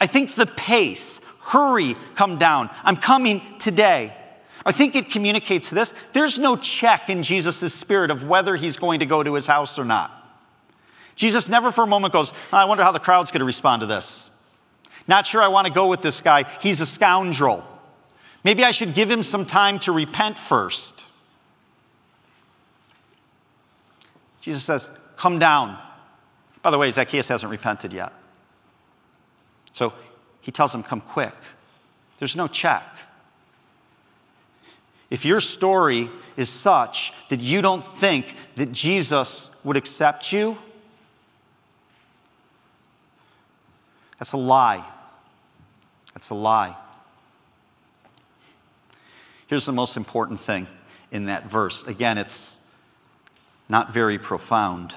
I 0.00 0.06
think 0.06 0.34
the 0.34 0.46
pace, 0.46 1.20
hurry, 1.40 1.96
come 2.16 2.38
down. 2.38 2.70
I'm 2.82 2.96
coming 2.96 3.42
today. 3.58 4.14
I 4.66 4.72
think 4.72 4.96
it 4.96 5.10
communicates 5.10 5.70
this. 5.70 5.94
There's 6.12 6.38
no 6.38 6.56
check 6.56 7.08
in 7.08 7.22
Jesus' 7.22 7.72
spirit 7.72 8.10
of 8.10 8.24
whether 8.24 8.56
he's 8.56 8.76
going 8.76 9.00
to 9.00 9.06
go 9.06 9.22
to 9.22 9.34
his 9.34 9.46
house 9.46 9.78
or 9.78 9.84
not. 9.84 10.12
Jesus 11.14 11.48
never 11.48 11.72
for 11.72 11.84
a 11.84 11.86
moment 11.86 12.12
goes, 12.12 12.32
I 12.52 12.64
wonder 12.64 12.84
how 12.84 12.92
the 12.92 12.98
crowd's 12.98 13.30
going 13.30 13.40
to 13.40 13.46
respond 13.46 13.80
to 13.80 13.86
this. 13.86 14.30
Not 15.06 15.26
sure 15.26 15.42
I 15.42 15.48
want 15.48 15.66
to 15.66 15.72
go 15.72 15.88
with 15.88 16.02
this 16.02 16.20
guy. 16.20 16.44
He's 16.60 16.80
a 16.80 16.86
scoundrel. 16.86 17.64
Maybe 18.44 18.64
I 18.64 18.70
should 18.70 18.94
give 18.94 19.10
him 19.10 19.22
some 19.22 19.44
time 19.44 19.78
to 19.80 19.92
repent 19.92 20.38
first. 20.38 21.04
Jesus 24.40 24.62
says, 24.64 24.88
Come 25.16 25.38
down. 25.38 25.76
By 26.62 26.70
the 26.70 26.78
way, 26.78 26.90
Zacchaeus 26.90 27.28
hasn't 27.28 27.50
repented 27.50 27.92
yet. 27.92 28.12
So 29.72 29.92
he 30.40 30.52
tells 30.52 30.74
him, 30.74 30.82
Come 30.82 31.00
quick. 31.00 31.34
There's 32.18 32.36
no 32.36 32.46
check. 32.46 32.84
If 35.10 35.24
your 35.24 35.40
story 35.40 36.10
is 36.36 36.50
such 36.50 37.12
that 37.30 37.40
you 37.40 37.62
don't 37.62 37.86
think 37.98 38.34
that 38.56 38.72
Jesus 38.72 39.50
would 39.64 39.76
accept 39.76 40.32
you, 40.32 40.58
that's 44.18 44.32
a 44.32 44.36
lie. 44.36 44.84
That's 46.14 46.30
a 46.30 46.34
lie. 46.34 46.76
Here's 49.48 49.66
the 49.66 49.72
most 49.72 49.96
important 49.96 50.40
thing 50.40 50.66
in 51.10 51.26
that 51.26 51.50
verse. 51.50 51.82
Again, 51.84 52.18
it's 52.18 52.56
not 53.68 53.92
very 53.92 54.18
profound. 54.18 54.94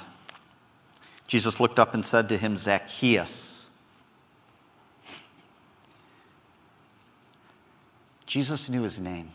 Jesus 1.26 1.60
looked 1.60 1.80
up 1.80 1.94
and 1.94 2.06
said 2.06 2.28
to 2.30 2.38
him, 2.38 2.58
Zacchaeus. 2.58 3.68
Jesus 8.26 8.68
knew 8.70 8.84
his 8.84 9.00
name. 9.00 9.30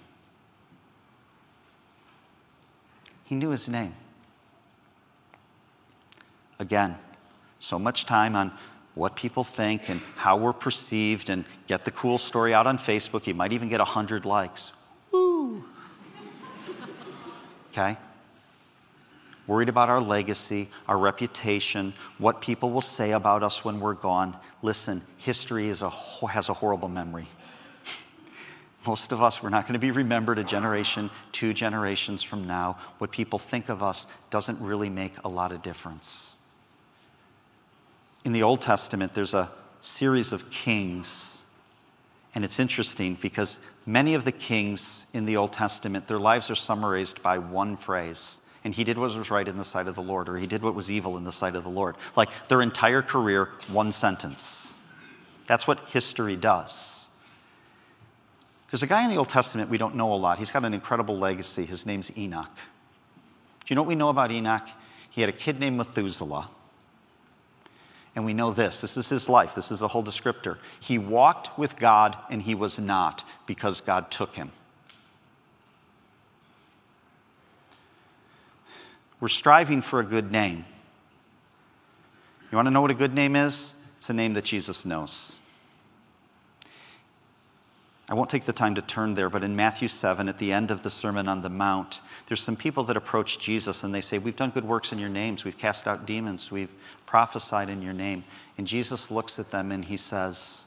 He 3.25 3.35
knew 3.35 3.51
his 3.51 3.69
name. 3.69 3.95
Again, 6.59 6.97
so 7.59 7.79
much 7.79 8.05
time 8.05 8.37
on 8.37 8.53
what 8.95 9.17
people 9.17 9.45
think 9.45 9.89
and 9.89 10.01
how 10.17 10.37
we're 10.37 10.53
perceived 10.53 11.29
and 11.29 11.45
get 11.67 11.85
the 11.85 11.91
cool 11.91 12.19
story 12.19 12.55
out 12.55 12.67
on 12.67 12.79
Facebook. 12.79 13.27
You 13.27 13.35
might 13.35 13.53
even 13.53 13.69
get 13.69 13.81
100 13.81 14.25
likes. 14.25 14.73
Okay? 17.77 17.99
Worried 19.47 19.69
about 19.69 19.89
our 19.91 20.01
legacy, 20.01 20.71
our 20.89 20.99
reputation, 20.99 21.93
what 22.19 22.41
people 22.41 22.71
will 22.71 22.81
say 22.81 23.13
about 23.13 23.43
us 23.43 23.65
when 23.65 23.81
we're 23.81 23.95
gone. 23.95 24.37
Listen, 24.63 25.03
history 25.19 25.69
is 25.69 25.83
a, 25.83 25.91
has 25.91 26.49
a 26.49 26.55
horrible 26.55 26.89
memory. 26.89 27.29
Most 28.87 29.13
of 29.13 29.23
us, 29.23 29.43
we're 29.43 29.51
not 29.51 29.65
going 29.65 29.75
to 29.75 29.79
be 29.79 29.91
remembered 29.91 30.39
a 30.39 30.45
generation, 30.45 31.11
two 31.33 31.53
generations 31.53 32.23
from 32.23 32.47
now. 32.47 32.79
What 32.99 33.11
people 33.11 33.39
think 33.39 33.69
of 33.69 33.83
us 33.83 34.07
doesn't 34.31 34.61
really 34.61 34.89
make 34.89 35.13
a 35.25 35.29
lot 35.29 35.53
of 35.53 35.63
difference. 35.63 36.37
In 38.25 38.33
the 38.33 38.43
Old 38.43 38.63
Testament, 38.63 39.15
there's 39.15 39.35
a 39.35 39.51
series 39.81 40.33
of 40.33 40.51
kings. 40.51 41.39
And 42.35 42.45
it's 42.45 42.59
interesting 42.59 43.19
because 43.21 43.59
many 43.87 44.15
of 44.15 44.25
the 44.25 44.33
kings 44.33 45.07
in 45.15 45.25
the 45.25 45.37
Old 45.37 45.53
Testament, 45.53 46.09
their 46.09 46.19
lives 46.19 46.51
are 46.51 46.57
summarized 46.57 47.23
by 47.23 47.39
one 47.39 47.77
phrase. 47.77 48.39
And 48.65 48.75
he 48.75 48.83
did 48.83 48.99
what 48.99 49.17
was 49.17 49.31
right 49.31 49.47
in 49.47 49.57
the 49.57 49.65
sight 49.65 49.87
of 49.87 49.95
the 49.95 50.03
Lord, 50.03 50.29
or 50.29 50.37
he 50.37 50.47
did 50.49 50.61
what 50.61 50.75
was 50.75 50.91
evil 50.91 51.17
in 51.17 51.23
the 51.23 51.33
sight 51.33 51.55
of 51.55 51.63
the 51.63 51.71
Lord. 51.71 51.95
Like 52.17 52.29
their 52.49 52.61
entire 52.61 53.01
career, 53.01 53.51
one 53.69 53.93
sentence. 53.93 54.67
That's 55.47 55.69
what 55.69 55.79
history 55.87 56.35
does. 56.35 57.07
There's 58.71 58.83
a 58.83 58.89
guy 58.89 59.05
in 59.05 59.11
the 59.11 59.17
Old 59.17 59.29
Testament 59.29 59.71
we 59.71 59.79
don't 59.79 59.95
know 59.95 60.13
a 60.13 60.17
lot. 60.17 60.39
He's 60.39 60.51
got 60.51 60.65
an 60.65 60.75
incredible 60.75 61.17
legacy. 61.17 61.65
His 61.65 61.87
name's 61.87 62.11
Enoch. 62.19 62.51
Do 62.55 63.67
you 63.69 63.77
know 63.77 63.83
what 63.83 63.89
we 63.89 63.95
know 63.95 64.09
about 64.09 64.33
Enoch? 64.33 64.67
He 65.09 65.21
had 65.21 65.31
a 65.31 65.33
kid 65.33 65.61
named 65.61 65.77
Methuselah. 65.77 66.51
And 68.17 68.25
we 68.25 68.33
know 68.33 68.51
this 68.51 68.79
this 68.79 68.97
is 68.97 69.09
his 69.09 69.29
life, 69.29 69.55
this 69.55 69.71
is 69.71 69.83
a 69.83 69.89
whole 69.89 70.03
descriptor. 70.03 70.57
He 70.81 70.99
walked 70.99 71.57
with 71.57 71.77
God 71.77 72.17
and 72.31 72.43
he 72.43 72.55
was 72.55 72.79
not 72.79 73.23
because 73.47 73.81
God 73.81 74.11
took 74.11 74.35
him. 74.35 74.51
We're 79.21 79.29
striving 79.29 79.83
for 79.83 80.01
a 80.01 80.05
good 80.05 80.33
name. 80.33 80.65
You 82.51 82.57
want 82.57 82.67
to 82.67 82.71
know 82.71 82.81
what 82.81 82.91
a 82.91 82.95
good 82.95 83.15
name 83.15 83.37
is? 83.37 83.75
It's 83.99 84.09
a 84.09 84.13
name 84.13 84.35
that 84.35 84.45
Jesus 84.45 84.85
knows. 84.85 85.39
I 88.09 88.15
won't 88.15 88.31
take 88.31 88.45
the 88.45 88.53
time 88.53 88.77
to 88.77 88.83
turn 88.83 89.15
there, 89.15 89.29
but 89.29 89.43
in 89.43 89.57
Matthew 89.57 89.89
7, 89.89 90.29
at 90.29 90.39
the 90.39 90.53
end 90.53 90.71
of 90.71 90.85
the 90.85 90.91
Sermon 90.91 91.27
on 91.29 91.43
the 91.43 91.49
Mount, 91.49 92.01
there's 92.29 92.41
some 92.41 92.55
people 92.55 92.85
that 92.85 92.97
approach 92.97 93.41
Jesus 93.41 93.83
and 93.83 93.93
they 93.93 94.01
say, 94.01 94.19
We've 94.19 94.37
done 94.37 94.51
good 94.51 94.65
works 94.65 94.93
in 94.93 95.01
your 95.01 95.09
names. 95.09 95.45
We've 95.45 95.59
cast 95.59 95.89
out 95.89 96.07
demons. 96.07 96.51
We've 96.53 96.71
prophesied 97.07 97.71
in 97.71 97.83
your 97.83 97.93
name. 97.93 98.25
And 98.59 98.67
Jesus 98.67 99.11
looks 99.11 99.39
at 99.39 99.51
them 99.51 99.73
and 99.73 99.85
he 99.85 99.97
says, 99.97 100.63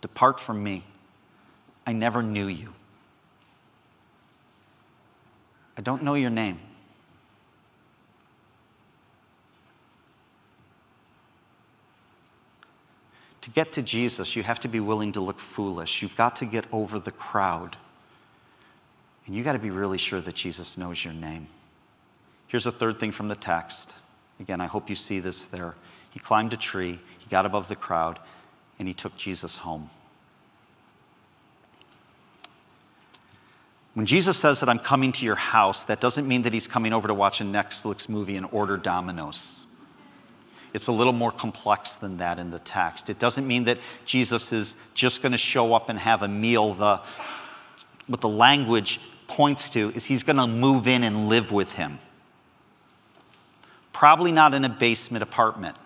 Depart 0.00 0.40
from 0.40 0.62
me. 0.62 0.84
I 1.86 1.92
never 1.92 2.22
knew 2.22 2.46
you. 2.46 2.74
I 5.76 5.80
don't 5.80 6.02
know 6.02 6.14
your 6.14 6.30
name. 6.30 6.60
To 13.42 13.50
get 13.50 13.72
to 13.72 13.82
Jesus, 13.82 14.36
you 14.36 14.44
have 14.44 14.60
to 14.60 14.68
be 14.68 14.78
willing 14.78 15.12
to 15.12 15.20
look 15.20 15.40
foolish. 15.40 16.00
You've 16.00 16.16
got 16.16 16.36
to 16.36 16.44
get 16.44 16.64
over 16.72 16.98
the 17.00 17.10
crowd. 17.10 17.76
And 19.26 19.34
you've 19.34 19.44
got 19.44 19.52
to 19.52 19.58
be 19.58 19.70
really 19.70 19.98
sure 19.98 20.20
that 20.20 20.34
Jesus 20.34 20.76
knows 20.76 21.04
your 21.04 21.12
name. 21.12 21.48
Here's 22.46 22.66
a 22.66 22.72
third 22.72 23.00
thing 23.00 23.12
from 23.12 23.28
the 23.28 23.34
text. 23.34 23.92
Again, 24.42 24.60
I 24.60 24.66
hope 24.66 24.90
you 24.90 24.96
see 24.96 25.20
this 25.20 25.44
there. 25.44 25.76
He 26.10 26.18
climbed 26.18 26.52
a 26.52 26.56
tree, 26.56 26.98
he 27.20 27.26
got 27.30 27.46
above 27.46 27.68
the 27.68 27.76
crowd, 27.76 28.18
and 28.76 28.88
he 28.88 28.92
took 28.92 29.16
Jesus 29.16 29.58
home. 29.58 29.88
When 33.94 34.04
Jesus 34.04 34.36
says 34.36 34.58
that 34.58 34.68
I'm 34.68 34.80
coming 34.80 35.12
to 35.12 35.24
your 35.24 35.36
house, 35.36 35.84
that 35.84 36.00
doesn't 36.00 36.26
mean 36.26 36.42
that 36.42 36.52
he's 36.52 36.66
coming 36.66 36.92
over 36.92 37.06
to 37.06 37.14
watch 37.14 37.40
a 37.40 37.44
Netflix 37.44 38.08
movie 38.08 38.34
and 38.34 38.44
order 38.50 38.76
Domino's. 38.76 39.64
It's 40.74 40.88
a 40.88 40.92
little 40.92 41.12
more 41.12 41.30
complex 41.30 41.90
than 41.90 42.16
that 42.16 42.40
in 42.40 42.50
the 42.50 42.58
text. 42.58 43.08
It 43.10 43.20
doesn't 43.20 43.46
mean 43.46 43.64
that 43.66 43.78
Jesus 44.06 44.52
is 44.52 44.74
just 44.94 45.22
going 45.22 45.32
to 45.32 45.38
show 45.38 45.72
up 45.72 45.88
and 45.88 46.00
have 46.00 46.22
a 46.22 46.28
meal. 46.28 46.74
The, 46.74 47.00
what 48.08 48.20
the 48.20 48.28
language 48.28 48.98
points 49.28 49.68
to 49.70 49.92
is 49.94 50.06
he's 50.06 50.24
going 50.24 50.38
to 50.38 50.48
move 50.48 50.88
in 50.88 51.04
and 51.04 51.28
live 51.28 51.52
with 51.52 51.74
him. 51.74 52.00
Probably 53.92 54.32
not 54.32 54.54
in 54.54 54.64
a 54.64 54.68
basement 54.68 55.22
apartment. 55.22 55.76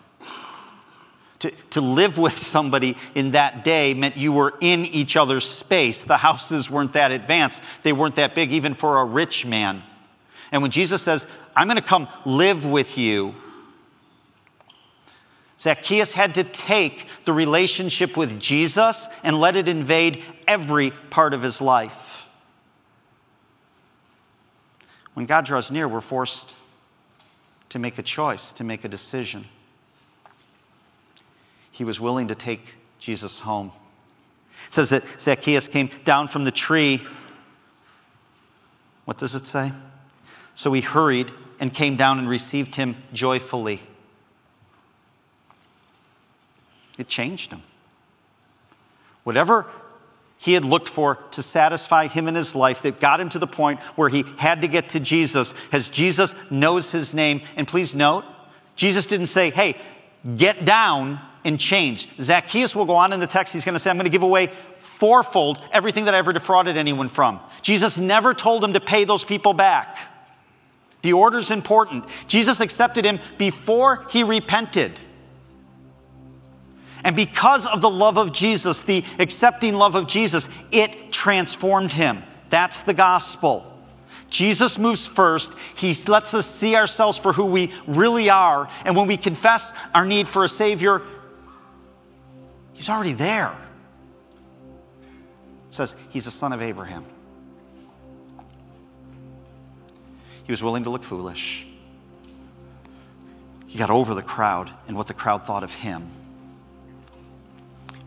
To, 1.39 1.51
to 1.71 1.81
live 1.81 2.17
with 2.17 2.37
somebody 2.37 2.97
in 3.15 3.31
that 3.31 3.63
day 3.63 3.93
meant 3.93 4.17
you 4.17 4.31
were 4.31 4.53
in 4.61 4.85
each 4.85 5.15
other's 5.15 5.47
space. 5.47 6.03
The 6.03 6.17
houses 6.17 6.69
weren't 6.69 6.93
that 6.93 7.11
advanced, 7.11 7.61
they 7.83 7.93
weren't 7.93 8.15
that 8.15 8.35
big, 8.35 8.51
even 8.51 8.73
for 8.73 8.99
a 8.99 9.05
rich 9.05 9.45
man. 9.45 9.83
And 10.51 10.61
when 10.61 10.71
Jesus 10.71 11.01
says, 11.01 11.25
I'm 11.55 11.67
going 11.67 11.75
to 11.75 11.81
come 11.81 12.07
live 12.25 12.65
with 12.65 12.97
you, 12.97 13.35
Zacchaeus 15.59 16.13
had 16.13 16.35
to 16.35 16.43
take 16.43 17.07
the 17.25 17.33
relationship 17.33 18.15
with 18.15 18.39
Jesus 18.39 19.07
and 19.23 19.39
let 19.39 19.55
it 19.55 19.67
invade 19.67 20.23
every 20.47 20.91
part 21.09 21.33
of 21.33 21.41
his 21.41 21.59
life. 21.59 22.27
When 25.15 25.25
God 25.25 25.45
draws 25.45 25.71
near, 25.71 25.87
we're 25.87 25.99
forced 25.99 26.53
to 27.69 27.79
make 27.79 27.97
a 27.97 28.03
choice, 28.03 28.51
to 28.53 28.63
make 28.63 28.83
a 28.83 28.87
decision. 28.87 29.45
He 31.71 31.83
was 31.83 31.99
willing 31.99 32.27
to 32.27 32.35
take 32.35 32.75
Jesus 32.99 33.39
home. 33.39 33.71
It 34.67 34.73
says 34.73 34.89
that 34.89 35.03
Zacchaeus 35.19 35.67
came 35.67 35.89
down 36.03 36.27
from 36.27 36.43
the 36.43 36.51
tree. 36.51 37.05
What 39.05 39.17
does 39.17 39.35
it 39.35 39.45
say? 39.45 39.71
So 40.55 40.73
he 40.73 40.81
hurried 40.81 41.31
and 41.59 41.73
came 41.73 41.95
down 41.95 42.19
and 42.19 42.27
received 42.27 42.75
him 42.75 42.97
joyfully. 43.13 43.81
It 46.97 47.07
changed 47.07 47.51
him. 47.51 47.63
Whatever 49.23 49.65
he 50.37 50.53
had 50.53 50.63
looked 50.63 50.89
for 50.89 51.15
to 51.31 51.41
satisfy 51.41 52.07
him 52.07 52.27
in 52.27 52.35
his 52.35 52.53
life 52.53 52.81
that 52.83 52.99
got 52.99 53.19
him 53.19 53.29
to 53.29 53.39
the 53.39 53.47
point 53.47 53.79
where 53.95 54.09
he 54.09 54.23
had 54.37 54.61
to 54.61 54.67
get 54.67 54.89
to 54.89 54.99
Jesus, 54.99 55.53
as 55.71 55.89
Jesus 55.89 56.35
knows 56.49 56.91
his 56.91 57.13
name. 57.13 57.41
And 57.55 57.67
please 57.67 57.95
note, 57.95 58.23
Jesus 58.75 59.07
didn't 59.07 59.27
say, 59.27 59.49
hey, 59.49 59.77
get 60.35 60.63
down 60.63 61.19
and 61.43 61.59
change. 61.59 62.07
Zacchaeus 62.21 62.75
will 62.75 62.85
go 62.85 62.95
on 62.95 63.13
in 63.13 63.19
the 63.19 63.27
text, 63.27 63.53
he's 63.53 63.65
going 63.65 63.73
to 63.73 63.79
say, 63.79 63.89
I'm 63.89 63.97
going 63.97 64.05
to 64.05 64.11
give 64.11 64.23
away 64.23 64.51
fourfold 64.99 65.59
everything 65.71 66.05
that 66.05 66.15
I 66.15 66.17
ever 66.17 66.33
defrauded 66.33 66.77
anyone 66.77 67.09
from. 67.09 67.39
Jesus 67.61 67.97
never 67.97 68.33
told 68.33 68.63
him 68.63 68.73
to 68.73 68.79
pay 68.79 69.05
those 69.05 69.23
people 69.23 69.53
back. 69.53 69.97
The 71.01 71.13
order's 71.13 71.51
important. 71.51 72.05
Jesus 72.27 72.59
accepted 72.59 73.05
him 73.05 73.19
before 73.37 74.05
he 74.09 74.23
repented. 74.23 74.99
And 77.03 77.15
because 77.15 77.65
of 77.65 77.81
the 77.81 77.89
love 77.89 78.17
of 78.17 78.33
Jesus, 78.33 78.81
the 78.81 79.03
accepting 79.19 79.75
love 79.75 79.95
of 79.95 80.07
Jesus, 80.07 80.47
it 80.71 81.11
transformed 81.11 81.93
him. 81.93 82.23
That's 82.49 82.81
the 82.81 82.93
gospel. 82.93 83.73
Jesus 84.29 84.77
moves 84.77 85.05
first. 85.05 85.53
He 85.75 85.93
lets 86.07 86.33
us 86.33 86.49
see 86.49 86.75
ourselves 86.75 87.17
for 87.17 87.33
who 87.33 87.45
we 87.45 87.73
really 87.85 88.29
are. 88.29 88.69
And 88.83 88.95
when 88.95 89.07
we 89.07 89.17
confess 89.17 89.71
our 89.93 90.05
need 90.05 90.27
for 90.27 90.43
a 90.43 90.49
Savior, 90.49 91.01
He's 92.73 92.89
already 92.89 93.13
there. 93.13 93.57
It 95.69 95.73
says 95.73 95.95
He's 96.09 96.27
a 96.27 96.31
son 96.31 96.53
of 96.53 96.61
Abraham. 96.61 97.05
He 100.43 100.51
was 100.51 100.63
willing 100.63 100.83
to 100.85 100.89
look 100.89 101.03
foolish. 101.03 101.65
He 103.67 103.77
got 103.77 103.89
over 103.89 104.13
the 104.13 104.21
crowd 104.21 104.71
and 104.87 104.95
what 104.95 105.07
the 105.07 105.13
crowd 105.13 105.45
thought 105.45 105.63
of 105.63 105.73
him 105.73 106.09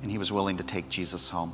and 0.03 0.11
he 0.11 0.19
was 0.19 0.33
willing 0.33 0.57
to 0.57 0.63
take 0.63 0.89
Jesus 0.89 1.29
home. 1.29 1.53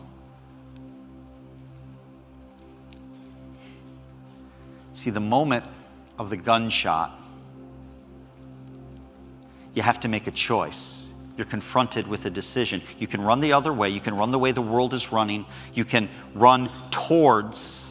See, 4.93 5.11
the 5.11 5.21
moment 5.21 5.65
of 6.19 6.31
the 6.31 6.37
gunshot, 6.37 7.21
you 9.75 9.83
have 9.83 10.01
to 10.01 10.09
make 10.09 10.27
a 10.27 10.31
choice. 10.31 11.11
You're 11.37 11.47
confronted 11.47 12.07
with 12.07 12.25
a 12.25 12.31
decision. 12.31 12.83
You 12.99 13.07
can 13.07 13.21
run 13.21 13.41
the 13.41 13.53
other 13.53 13.73
way, 13.73 13.91
you 13.91 14.01
can 14.01 14.17
run 14.17 14.31
the 14.31 14.39
way 14.39 14.53
the 14.53 14.63
world 14.63 14.95
is 14.95 15.13
running, 15.13 15.45
you 15.75 15.85
can 15.85 16.09
run 16.35 16.71
towards. 16.91 17.85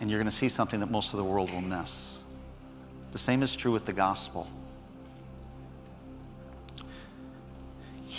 And 0.00 0.10
you're 0.10 0.18
going 0.18 0.30
to 0.30 0.36
see 0.36 0.48
something 0.48 0.80
that 0.80 0.90
most 0.90 1.12
of 1.12 1.18
the 1.18 1.24
world 1.24 1.52
will 1.52 1.60
miss. 1.60 2.18
The 3.12 3.18
same 3.18 3.42
is 3.42 3.54
true 3.54 3.72
with 3.72 3.84
the 3.84 3.92
gospel. 3.92 4.48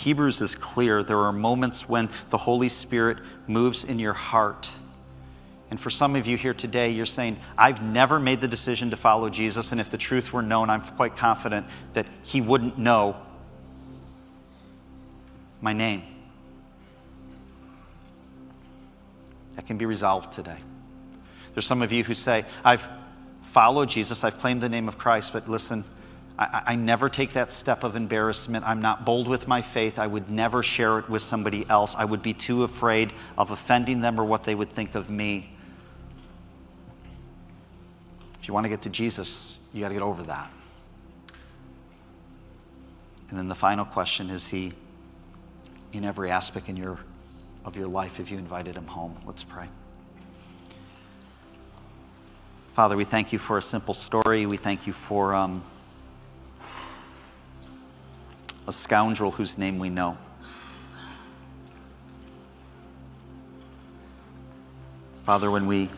Hebrews 0.00 0.40
is 0.40 0.54
clear. 0.54 1.02
There 1.02 1.18
are 1.18 1.32
moments 1.32 1.88
when 1.88 2.08
the 2.30 2.38
Holy 2.38 2.70
Spirit 2.70 3.18
moves 3.46 3.84
in 3.84 3.98
your 3.98 4.14
heart. 4.14 4.70
And 5.70 5.78
for 5.78 5.90
some 5.90 6.16
of 6.16 6.26
you 6.26 6.38
here 6.38 6.54
today, 6.54 6.90
you're 6.90 7.06
saying, 7.06 7.38
I've 7.56 7.82
never 7.82 8.18
made 8.18 8.40
the 8.40 8.48
decision 8.48 8.90
to 8.90 8.96
follow 8.96 9.28
Jesus, 9.28 9.72
and 9.72 9.80
if 9.80 9.90
the 9.90 9.98
truth 9.98 10.32
were 10.32 10.42
known, 10.42 10.70
I'm 10.70 10.80
quite 10.80 11.16
confident 11.16 11.66
that 11.92 12.06
He 12.22 12.40
wouldn't 12.40 12.78
know 12.78 13.14
my 15.60 15.74
name. 15.74 16.02
That 19.56 19.66
can 19.66 19.76
be 19.76 19.84
resolved 19.84 20.32
today. 20.32 20.58
There's 21.54 21.66
some 21.66 21.82
of 21.82 21.92
you 21.92 22.04
who 22.04 22.14
say, 22.14 22.46
I've 22.64 22.88
followed 23.52 23.90
Jesus, 23.90 24.24
I've 24.24 24.38
claimed 24.38 24.62
the 24.62 24.68
name 24.68 24.88
of 24.88 24.96
Christ, 24.96 25.32
but 25.34 25.48
listen, 25.48 25.84
I, 26.40 26.62
I, 26.68 26.76
never 26.76 27.10
take 27.10 27.34
that 27.34 27.52
step 27.52 27.84
of 27.84 27.94
embarrassment. 27.94 28.66
I'm 28.66 28.80
not 28.80 29.04
bold 29.04 29.28
with 29.28 29.46
my 29.46 29.60
faith. 29.60 29.98
I 29.98 30.06
would 30.06 30.30
never 30.30 30.62
share 30.62 30.98
it 30.98 31.10
with 31.10 31.20
somebody 31.20 31.68
else. 31.68 31.94
I 31.94 32.06
would 32.06 32.22
be 32.22 32.32
too 32.32 32.64
afraid 32.64 33.12
of 33.36 33.50
offending 33.50 34.00
them 34.00 34.18
or 34.18 34.24
what 34.24 34.44
they 34.44 34.54
would 34.54 34.74
think 34.74 34.94
of 34.94 35.10
me. 35.10 35.54
If 38.40 38.48
you 38.48 38.54
want 38.54 38.64
to 38.64 38.70
get 38.70 38.80
to 38.82 38.88
Jesus, 38.88 39.58
you 39.74 39.82
got 39.82 39.88
to 39.88 39.94
get 39.94 40.02
over 40.02 40.22
that. 40.22 40.50
And 43.28 43.38
then 43.38 43.48
the 43.48 43.54
final 43.54 43.84
question 43.84 44.30
is 44.30 44.46
He 44.46 44.72
in 45.92 46.06
every 46.06 46.30
aspect 46.30 46.70
in 46.70 46.76
your, 46.76 46.98
of 47.66 47.76
your 47.76 47.86
life 47.86 48.18
if 48.18 48.30
you 48.30 48.38
invited 48.38 48.76
Him 48.76 48.86
home? 48.86 49.14
Let's 49.26 49.44
pray. 49.44 49.68
Father, 52.72 52.96
we 52.96 53.04
thank 53.04 53.30
you 53.30 53.38
for 53.38 53.58
a 53.58 53.62
simple 53.62 53.92
story. 53.92 54.46
We 54.46 54.56
thank 54.56 54.86
you 54.86 54.94
for. 54.94 55.34
Um, 55.34 55.62
a 58.70 58.72
scoundrel 58.72 59.32
whose 59.32 59.58
name 59.58 59.80
we 59.80 59.90
know. 59.90 60.16
Father, 65.24 65.50
when 65.50 65.66
we 65.66 65.90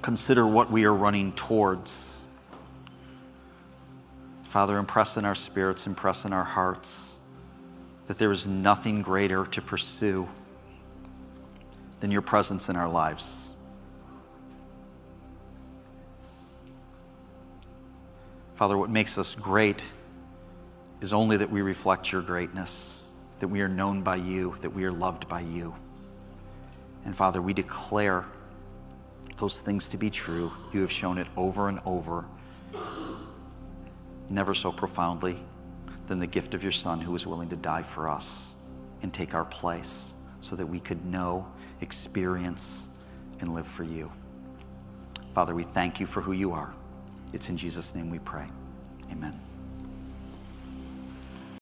consider 0.00 0.46
what 0.46 0.70
we 0.70 0.84
are 0.84 0.94
running 0.94 1.32
towards, 1.32 2.20
Father, 4.44 4.78
impress 4.78 5.16
in 5.16 5.24
our 5.24 5.34
spirits, 5.34 5.84
impress 5.84 6.24
in 6.24 6.32
our 6.32 6.44
hearts 6.44 7.16
that 8.06 8.18
there 8.18 8.30
is 8.30 8.46
nothing 8.46 9.02
greater 9.02 9.44
to 9.44 9.60
pursue 9.60 10.28
than 11.98 12.12
your 12.12 12.22
presence 12.22 12.68
in 12.68 12.76
our 12.76 12.88
lives. 12.88 13.48
Father, 18.54 18.78
what 18.78 18.90
makes 18.90 19.18
us 19.18 19.34
great 19.34 19.82
is 21.00 21.12
only 21.12 21.36
that 21.36 21.50
we 21.50 21.62
reflect 21.62 22.12
your 22.12 22.22
greatness, 22.22 23.02
that 23.38 23.48
we 23.48 23.60
are 23.60 23.68
known 23.68 24.02
by 24.02 24.16
you, 24.16 24.56
that 24.60 24.70
we 24.70 24.84
are 24.84 24.92
loved 24.92 25.28
by 25.28 25.40
you. 25.40 25.74
And 27.04 27.16
Father, 27.16 27.40
we 27.40 27.52
declare 27.52 28.26
those 29.38 29.58
things 29.58 29.88
to 29.90 29.96
be 29.96 30.10
true. 30.10 30.52
You 30.72 30.80
have 30.80 30.92
shown 30.92 31.18
it 31.18 31.28
over 31.36 31.68
and 31.68 31.80
over, 31.84 32.26
never 34.28 34.54
so 34.54 34.72
profoundly 34.72 35.38
than 36.06 36.18
the 36.18 36.26
gift 36.26 36.54
of 36.54 36.62
your 36.62 36.72
Son 36.72 37.00
who 37.00 37.12
was 37.12 37.26
willing 37.26 37.48
to 37.50 37.56
die 37.56 37.82
for 37.82 38.08
us 38.08 38.52
and 39.02 39.12
take 39.14 39.34
our 39.34 39.44
place 39.44 40.12
so 40.40 40.56
that 40.56 40.66
we 40.66 40.80
could 40.80 41.04
know, 41.04 41.46
experience, 41.80 42.88
and 43.40 43.54
live 43.54 43.66
for 43.66 43.84
you. 43.84 44.10
Father, 45.34 45.54
we 45.54 45.62
thank 45.62 46.00
you 46.00 46.06
for 46.06 46.20
who 46.20 46.32
you 46.32 46.52
are. 46.52 46.74
It's 47.32 47.48
in 47.48 47.56
Jesus' 47.56 47.94
name 47.94 48.10
we 48.10 48.18
pray. 48.18 48.48
Amen. 49.12 49.47